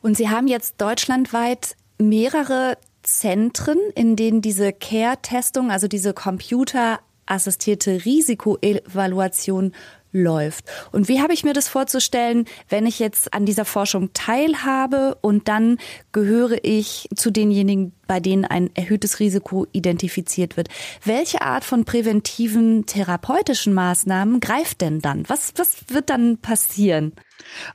[0.00, 9.72] Und Sie haben jetzt deutschlandweit mehrere Zentren, in denen diese Care-Testung, also diese computerassistierte Risikoevaluation
[10.14, 10.64] läuft.
[10.92, 15.48] Und wie habe ich mir das vorzustellen, wenn ich jetzt an dieser Forschung teilhabe und
[15.48, 15.78] dann
[16.12, 20.68] gehöre ich zu denjenigen, bei denen ein erhöhtes Risiko identifiziert wird?
[21.04, 25.28] Welche Art von präventiven therapeutischen Maßnahmen greift denn dann?
[25.28, 27.12] Was, was wird dann passieren?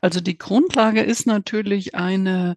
[0.01, 2.55] Also die Grundlage ist natürlich eine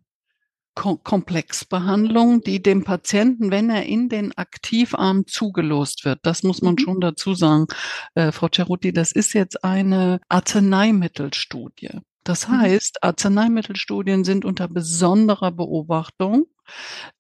[0.75, 6.79] Komplexbehandlung, die dem Patienten, wenn er in den Aktivarm zugelost wird, das muss man mhm.
[6.79, 7.67] schon dazu sagen,
[8.15, 12.01] äh, Frau Cerutti, das ist jetzt eine Arzneimittelstudie.
[12.25, 12.61] Das mhm.
[12.61, 16.47] heißt, Arzneimittelstudien sind unter besonderer Beobachtung,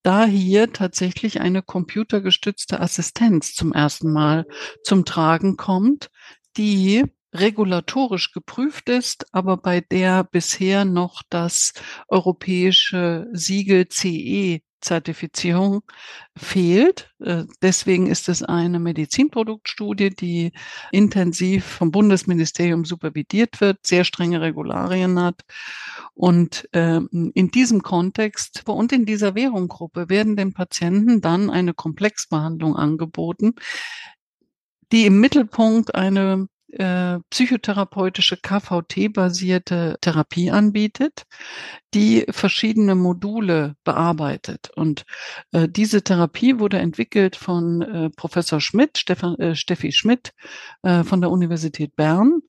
[0.02, 4.46] da hier tatsächlich eine computergestützte Assistenz zum ersten Mal
[4.82, 6.10] zum Tragen kommt,
[6.56, 11.72] die regulatorisch geprüft ist, aber bei der bisher noch das
[12.08, 15.82] europäische Siegel CE Zertifizierung
[16.36, 17.10] fehlt.
[17.20, 20.52] Äh, deswegen ist es eine Medizinproduktstudie, die
[20.90, 25.42] intensiv vom Bundesministerium supervidiert wird, sehr strenge Regularien hat.
[26.14, 32.76] Und ähm, in diesem Kontext und in dieser Währunggruppe werden den Patienten dann eine Komplexbehandlung
[32.76, 33.54] angeboten,
[34.90, 41.24] die im Mittelpunkt eine äh, psychotherapeutische KVT-basierte Therapie anbietet,
[41.94, 44.70] die verschiedene Module bearbeitet.
[44.74, 45.04] Und
[45.52, 49.04] äh, diese Therapie wurde entwickelt von äh, Professor Schmidt,
[49.38, 50.32] äh, Steffi Schmidt
[50.82, 52.40] äh, von der Universität Bern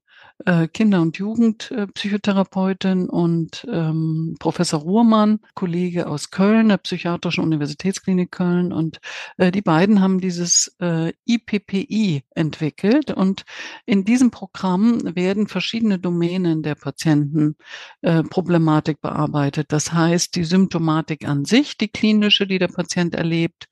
[0.45, 8.73] äh, Kinder- und Jugendpsychotherapeutin und ähm, Professor Ruhrmann, Kollege aus Köln, der Psychiatrischen Universitätsklinik Köln.
[8.73, 8.99] Und
[9.37, 13.11] äh, die beiden haben dieses äh, IPPI entwickelt.
[13.11, 13.45] Und
[13.85, 19.71] in diesem Programm werden verschiedene Domänen der Patientenproblematik äh, bearbeitet.
[19.71, 23.67] Das heißt, die Symptomatik an sich, die klinische, die der Patient erlebt,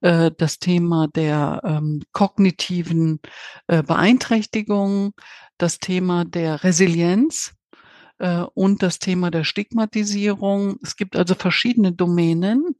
[0.00, 3.20] äh, das Thema der ähm, kognitiven
[3.66, 5.12] Beeinträchtigungen,
[5.58, 7.54] das Thema der Resilienz
[8.18, 10.78] äh, und das Thema der Stigmatisierung.
[10.82, 12.76] Es gibt also verschiedene Domänen,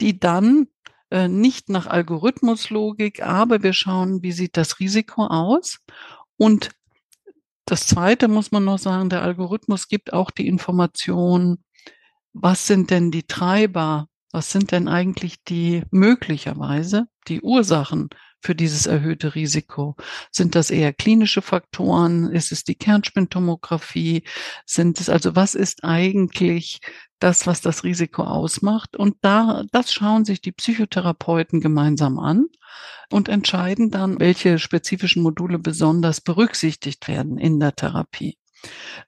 [0.00, 0.68] die dann
[1.10, 5.78] äh, nicht nach Algorithmuslogik, aber wir schauen, wie sieht das Risiko aus.
[6.36, 6.70] Und
[7.66, 11.62] das Zweite muss man noch sagen, der Algorithmus gibt auch die Information,
[12.32, 18.10] was sind denn die Treiber, was sind denn eigentlich die möglicherweise die Ursachen
[18.44, 19.96] für dieses erhöhte Risiko?
[20.30, 22.30] Sind das eher klinische Faktoren?
[22.30, 24.24] Ist es die Kernspintomographie?
[24.66, 26.80] Sind es also, was ist eigentlich
[27.18, 28.96] das, was das Risiko ausmacht?
[28.96, 32.46] Und da, das schauen sich die Psychotherapeuten gemeinsam an
[33.10, 38.36] und entscheiden dann, welche spezifischen Module besonders berücksichtigt werden in der Therapie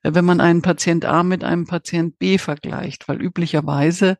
[0.03, 4.19] wenn man einen Patient A mit einem Patient B vergleicht, weil üblicherweise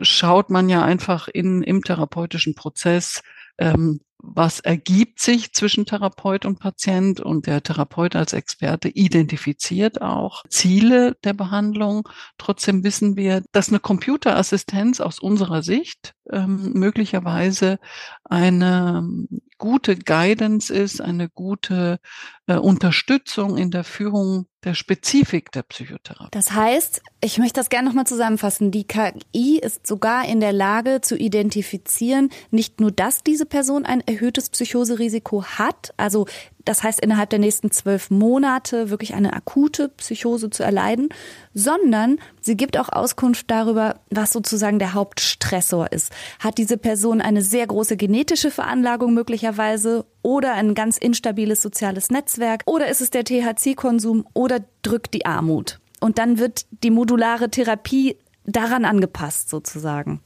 [0.00, 3.22] schaut man ja einfach in, im therapeutischen Prozess,
[3.58, 10.44] ähm, was ergibt sich zwischen Therapeut und Patient und der Therapeut als Experte identifiziert auch
[10.48, 12.08] Ziele der Behandlung.
[12.38, 17.80] Trotzdem wissen wir, dass eine Computerassistenz aus unserer Sicht ähm, möglicherweise
[18.22, 19.26] eine
[19.58, 21.98] gute Guidance ist, eine gute
[22.46, 26.28] äh, Unterstützung in der Führung der Spezifik der Psychotherapie.
[26.30, 28.70] Das heißt, ich möchte das gerne nochmal zusammenfassen.
[28.70, 34.00] Die KI ist sogar in der Lage zu identifizieren, nicht nur, dass diese Person ein
[34.06, 36.26] erhöhtes Psychoserisiko hat, also
[36.64, 41.08] das heißt innerhalb der nächsten zwölf Monate wirklich eine akute Psychose zu erleiden,
[41.54, 46.12] sondern sie gibt auch Auskunft darüber, was sozusagen der Hauptstressor ist.
[46.38, 52.62] Hat diese Person eine sehr große genetische Veranlagung möglicherweise oder ein ganz instabiles soziales Netzwerk
[52.66, 55.80] oder ist es der THC-Konsum oder drückt die Armut?
[56.00, 60.20] Und dann wird die modulare Therapie daran angepasst sozusagen.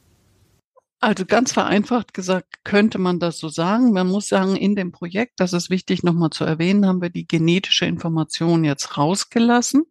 [1.00, 3.92] Also ganz vereinfacht gesagt könnte man das so sagen.
[3.92, 7.26] Man muss sagen, in dem Projekt, das ist wichtig nochmal zu erwähnen, haben wir die
[7.26, 9.84] genetische Information jetzt rausgelassen.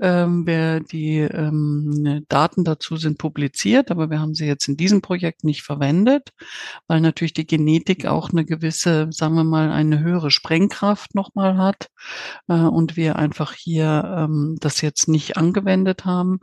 [0.00, 5.02] Ähm, wer die ähm, Daten dazu sind publiziert, aber wir haben sie jetzt in diesem
[5.02, 6.30] Projekt nicht verwendet,
[6.86, 11.88] weil natürlich die Genetik auch eine gewisse, sagen wir mal, eine höhere Sprengkraft nochmal hat
[12.48, 16.40] äh, und wir einfach hier ähm, das jetzt nicht angewendet haben.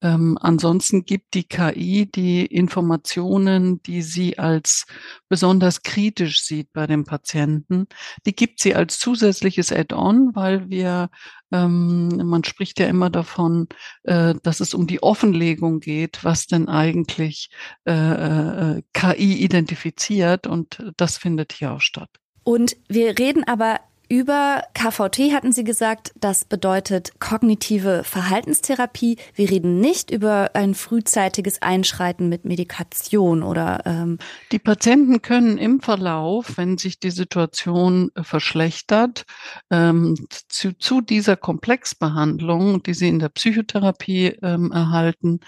[0.00, 4.86] Ähm, ansonsten gibt die KI die Informationen, die sie als
[5.28, 7.86] besonders kritisch sieht bei dem Patienten,
[8.26, 11.10] die gibt sie als zusätzliches Add-on, weil wir
[11.52, 13.68] ähm, man spricht ja immer davon,
[14.04, 17.50] äh, dass es um die Offenlegung geht, was denn eigentlich
[17.86, 22.10] äh, äh, KI identifiziert und das findet hier auch statt.
[22.44, 23.80] Und wir reden aber
[24.12, 29.16] über KVT hatten Sie gesagt, das bedeutet kognitive Verhaltenstherapie.
[29.34, 34.18] Wir reden nicht über ein frühzeitiges Einschreiten mit Medikation oder ähm
[34.52, 39.24] Die Patienten können im Verlauf, wenn sich die Situation verschlechtert,
[39.70, 40.14] ähm,
[40.46, 45.40] zu, zu dieser Komplexbehandlung, die sie in der Psychotherapie ähm, erhalten,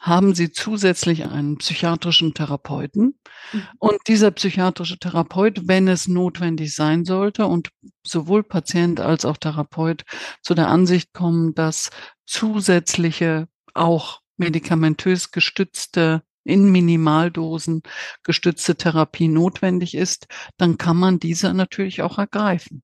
[0.00, 3.18] haben sie zusätzlich einen psychiatrischen Therapeuten.
[3.52, 3.62] Mhm.
[3.78, 7.70] Und dieser psychiatrische Therapeut, wenn es notwendig sein sollte und
[8.04, 10.04] sowohl Patient als auch Therapeut
[10.42, 11.90] zu der Ansicht kommen, dass
[12.24, 17.82] zusätzliche, auch medikamentös gestützte in Minimaldosen
[18.22, 20.26] gestützte Therapie notwendig ist,
[20.56, 22.82] dann kann man diese natürlich auch ergreifen.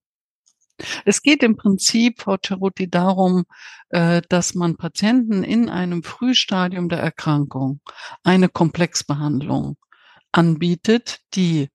[1.05, 3.45] Es geht im Prinzip, Frau Ceruti, darum,
[3.91, 7.81] äh, dass man Patienten in einem Frühstadium der Erkrankung
[8.23, 9.77] eine Komplexbehandlung
[10.33, 11.69] anbietet, die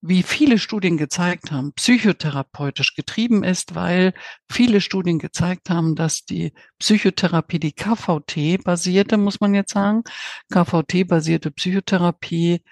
[0.00, 4.14] wie viele Studien gezeigt haben, psychotherapeutisch getrieben ist, weil
[4.48, 10.04] viele Studien gezeigt haben, dass die Psychotherapie, die KVT-basierte, muss man jetzt sagen,
[10.52, 12.62] KVT-basierte Psychotherapie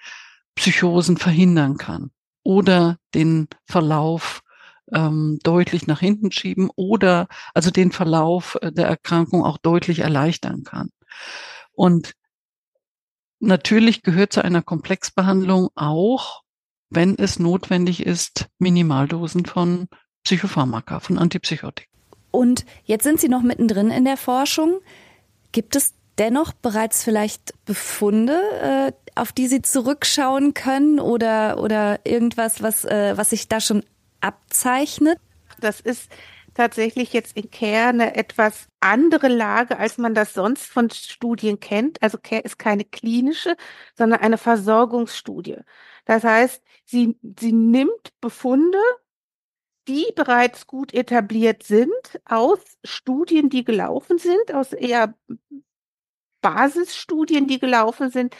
[0.55, 2.11] Psychosen verhindern kann
[2.43, 4.41] oder den Verlauf
[4.93, 10.63] ähm, deutlich nach hinten schieben oder also den Verlauf äh, der Erkrankung auch deutlich erleichtern
[10.63, 10.89] kann.
[11.73, 12.13] Und
[13.39, 16.43] natürlich gehört zu einer Komplexbehandlung auch,
[16.89, 19.87] wenn es notwendig ist, Minimaldosen von
[20.23, 21.87] Psychopharmaka, von Antipsychotik.
[22.31, 24.79] Und jetzt sind Sie noch mittendrin in der Forschung.
[25.51, 32.61] Gibt es dennoch bereits vielleicht Befunde, äh, auf die Sie zurückschauen können oder, oder irgendwas,
[32.61, 33.83] was, äh, was sich da schon
[34.21, 35.19] abzeichnet?
[35.59, 36.11] Das ist
[36.53, 42.01] tatsächlich jetzt in Care eine etwas andere Lage, als man das sonst von Studien kennt.
[42.01, 43.55] Also Care ist keine klinische,
[43.95, 45.57] sondern eine Versorgungsstudie.
[46.05, 48.79] Das heißt, sie, sie nimmt Befunde,
[49.87, 51.91] die bereits gut etabliert sind,
[52.25, 55.13] aus Studien, die gelaufen sind, aus eher
[56.41, 58.35] Basisstudien, die gelaufen sind,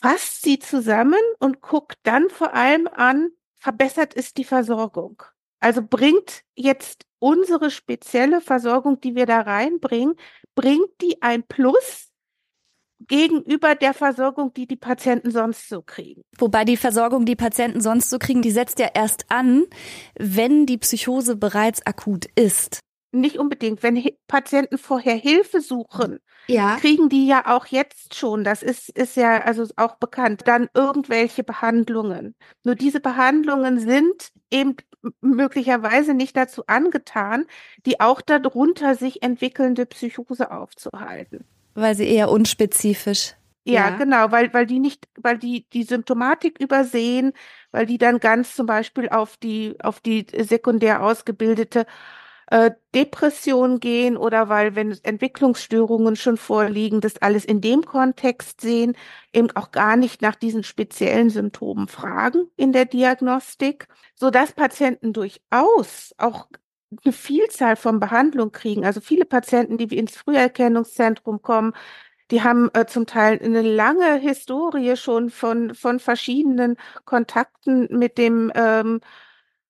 [0.00, 3.30] fasst sie zusammen und guckt dann vor allem an,
[3.60, 5.22] verbessert ist die Versorgung.
[5.60, 10.16] Also bringt jetzt unsere spezielle Versorgung, die wir da reinbringen,
[10.54, 12.08] bringt die ein Plus
[13.06, 16.22] gegenüber der Versorgung, die die Patienten sonst so kriegen.
[16.38, 19.66] Wobei die Versorgung, die Patienten sonst so kriegen, die setzt ja erst an,
[20.18, 22.80] wenn die Psychose bereits akut ist.
[23.12, 23.82] Nicht unbedingt.
[23.82, 26.76] Wenn Patienten vorher Hilfe suchen, ja.
[26.76, 31.42] kriegen die ja auch jetzt schon, das ist, ist ja also auch bekannt, dann irgendwelche
[31.42, 32.36] Behandlungen.
[32.62, 34.76] Nur diese Behandlungen sind eben
[35.20, 37.46] möglicherweise nicht dazu angetan,
[37.86, 41.44] die auch darunter sich entwickelnde Psychose aufzuhalten.
[41.74, 43.34] Weil sie eher unspezifisch.
[43.64, 47.32] Ja, ja, genau, weil, weil die nicht, weil die die Symptomatik übersehen,
[47.72, 51.86] weil die dann ganz zum Beispiel auf die, auf die sekundär ausgebildete
[52.50, 58.96] äh, Depression gehen oder weil, wenn Entwicklungsstörungen schon vorliegen, das alles in dem Kontext sehen,
[59.32, 65.12] eben auch gar nicht nach diesen speziellen Symptomen fragen in der Diagnostik, so dass Patienten
[65.12, 66.48] durchaus auch
[67.04, 68.84] eine Vielzahl von Behandlungen kriegen.
[68.84, 71.72] Also viele Patienten, die ins Früherkennungszentrum kommen,
[72.32, 78.52] die haben äh, zum Teil eine lange Historie schon von, von verschiedenen Kontakten mit dem
[78.54, 79.00] ähm,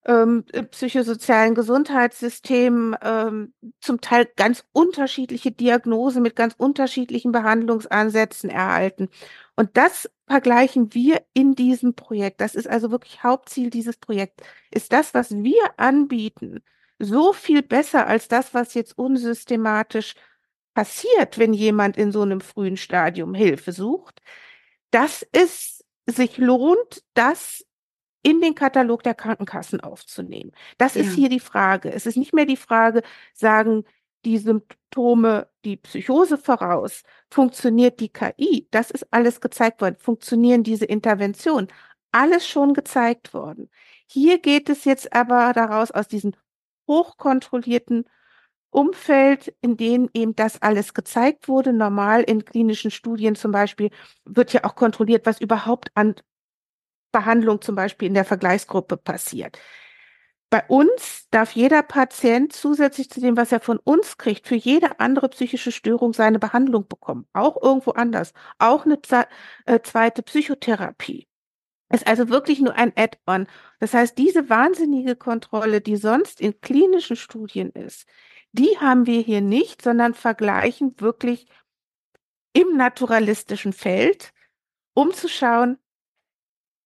[0.07, 9.09] ähm, psychosozialen Gesundheitssystem ähm, zum Teil ganz unterschiedliche Diagnosen mit ganz unterschiedlichen Behandlungsansätzen erhalten.
[9.57, 12.40] Und das vergleichen wir in diesem Projekt.
[12.40, 14.42] Das ist also wirklich Hauptziel dieses Projekts.
[14.70, 16.61] Ist das, was wir anbieten,
[16.98, 20.14] so viel besser als das, was jetzt unsystematisch
[20.74, 24.22] passiert, wenn jemand in so einem frühen Stadium Hilfe sucht,
[24.90, 27.64] dass es sich lohnt, das
[28.22, 30.52] in den Katalog der Krankenkassen aufzunehmen.
[30.78, 31.02] Das ja.
[31.02, 31.92] ist hier die Frage.
[31.92, 33.02] Es ist nicht mehr die Frage,
[33.34, 33.84] sagen
[34.24, 40.84] die Symptome die Psychose voraus, funktioniert die KI, das ist alles gezeigt worden, funktionieren diese
[40.84, 41.68] Interventionen,
[42.12, 43.70] alles schon gezeigt worden.
[44.06, 46.32] Hier geht es jetzt aber daraus aus diesem
[46.88, 48.04] hochkontrollierten
[48.70, 51.72] Umfeld, in dem eben das alles gezeigt wurde.
[51.72, 53.90] Normal in klinischen Studien zum Beispiel
[54.24, 56.14] wird ja auch kontrolliert, was überhaupt an
[57.12, 59.58] Behandlung zum Beispiel in der Vergleichsgruppe passiert.
[60.50, 64.98] Bei uns darf jeder Patient zusätzlich zu dem, was er von uns kriegt, für jede
[64.98, 67.26] andere psychische Störung seine Behandlung bekommen.
[67.32, 68.32] Auch irgendwo anders.
[68.58, 68.98] Auch eine
[69.66, 71.28] äh, zweite Psychotherapie.
[71.92, 73.46] Ist also wirklich nur ein Add-on.
[73.78, 78.08] Das heißt, diese wahnsinnige Kontrolle, die sonst in klinischen Studien ist,
[78.52, 81.46] die haben wir hier nicht, sondern vergleichen wirklich
[82.52, 84.32] im naturalistischen Feld,
[84.94, 85.78] um zu schauen,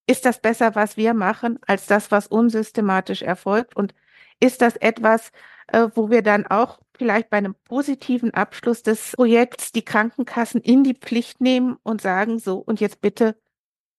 [0.07, 3.77] ist das besser, was wir machen, als das, was unsystematisch erfolgt?
[3.77, 3.95] Und
[4.41, 5.31] ist das etwas,
[5.69, 10.85] äh, wo wir dann auch vielleicht bei einem positiven Abschluss des Projekts die Krankenkassen in
[10.85, 13.37] die Pflicht nehmen und sagen, so, und jetzt bitte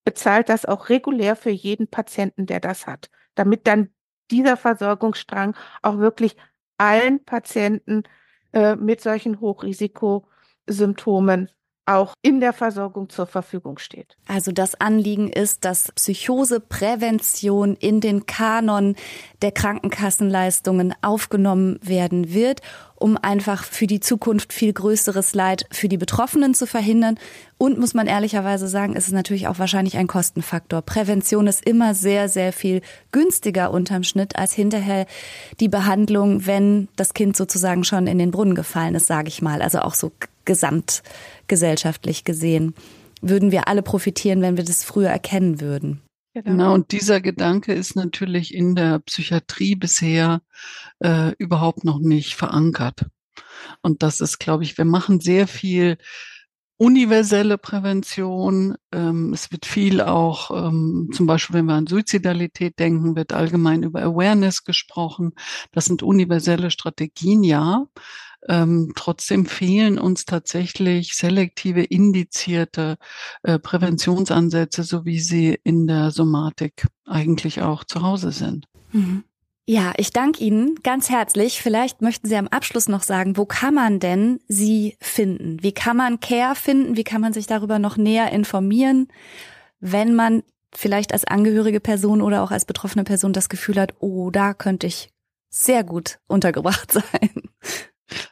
[0.06, 3.90] bezahlt das auch regulär für jeden Patienten, der das hat, damit dann
[4.32, 6.36] dieser Versorgungsstrang auch wirklich
[6.78, 8.04] allen Patienten
[8.54, 11.52] äh, mit solchen Hochrisikosymptomen
[11.86, 14.18] auch in der Versorgung zur Verfügung steht.
[14.28, 18.96] Also das Anliegen ist, dass Psychoseprävention in den Kanon
[19.42, 22.62] der Krankenkassenleistungen aufgenommen werden wird,
[22.96, 27.20] um einfach für die Zukunft viel größeres Leid für die Betroffenen zu verhindern.
[27.58, 30.82] Und muss man ehrlicherweise sagen, ist es natürlich auch wahrscheinlich ein Kostenfaktor.
[30.82, 32.82] Prävention ist immer sehr, sehr viel
[33.12, 35.06] günstiger unterm Schnitt als hinterher
[35.60, 39.62] die Behandlung, wenn das Kind sozusagen schon in den Brunnen gefallen ist, sage ich mal.
[39.62, 40.12] Also auch so
[40.46, 42.74] gesamtgesellschaftlich gesehen
[43.22, 46.02] würden wir alle profitieren, wenn wir das früher erkennen würden.
[46.34, 46.74] Genau.
[46.74, 50.42] und dieser Gedanke ist natürlich in der Psychiatrie bisher
[51.00, 53.06] äh, überhaupt noch nicht verankert.
[53.82, 55.98] Und das ist, glaube ich, wir machen sehr viel
[56.78, 58.76] universelle Prävention.
[58.92, 63.84] Ähm, es wird viel auch, ähm, zum Beispiel wenn wir an Suizidalität denken, wird allgemein
[63.84, 65.32] über Awareness gesprochen.
[65.72, 67.86] Das sind universelle Strategien, ja.
[68.48, 72.98] Ähm, trotzdem fehlen uns tatsächlich selektive, indizierte
[73.44, 78.66] äh, Präventionsansätze, so wie sie in der Somatik eigentlich auch zu Hause sind.
[78.92, 79.24] Mhm.
[79.68, 81.60] Ja, ich danke Ihnen ganz herzlich.
[81.60, 85.64] Vielleicht möchten Sie am Abschluss noch sagen, wo kann man denn Sie finden?
[85.64, 86.98] Wie kann man Care finden?
[86.98, 89.08] Wie kann man sich darüber noch näher informieren,
[89.80, 94.30] wenn man vielleicht als angehörige Person oder auch als betroffene Person das Gefühl hat, oh,
[94.30, 95.10] da könnte ich
[95.50, 97.50] sehr gut untergebracht sein?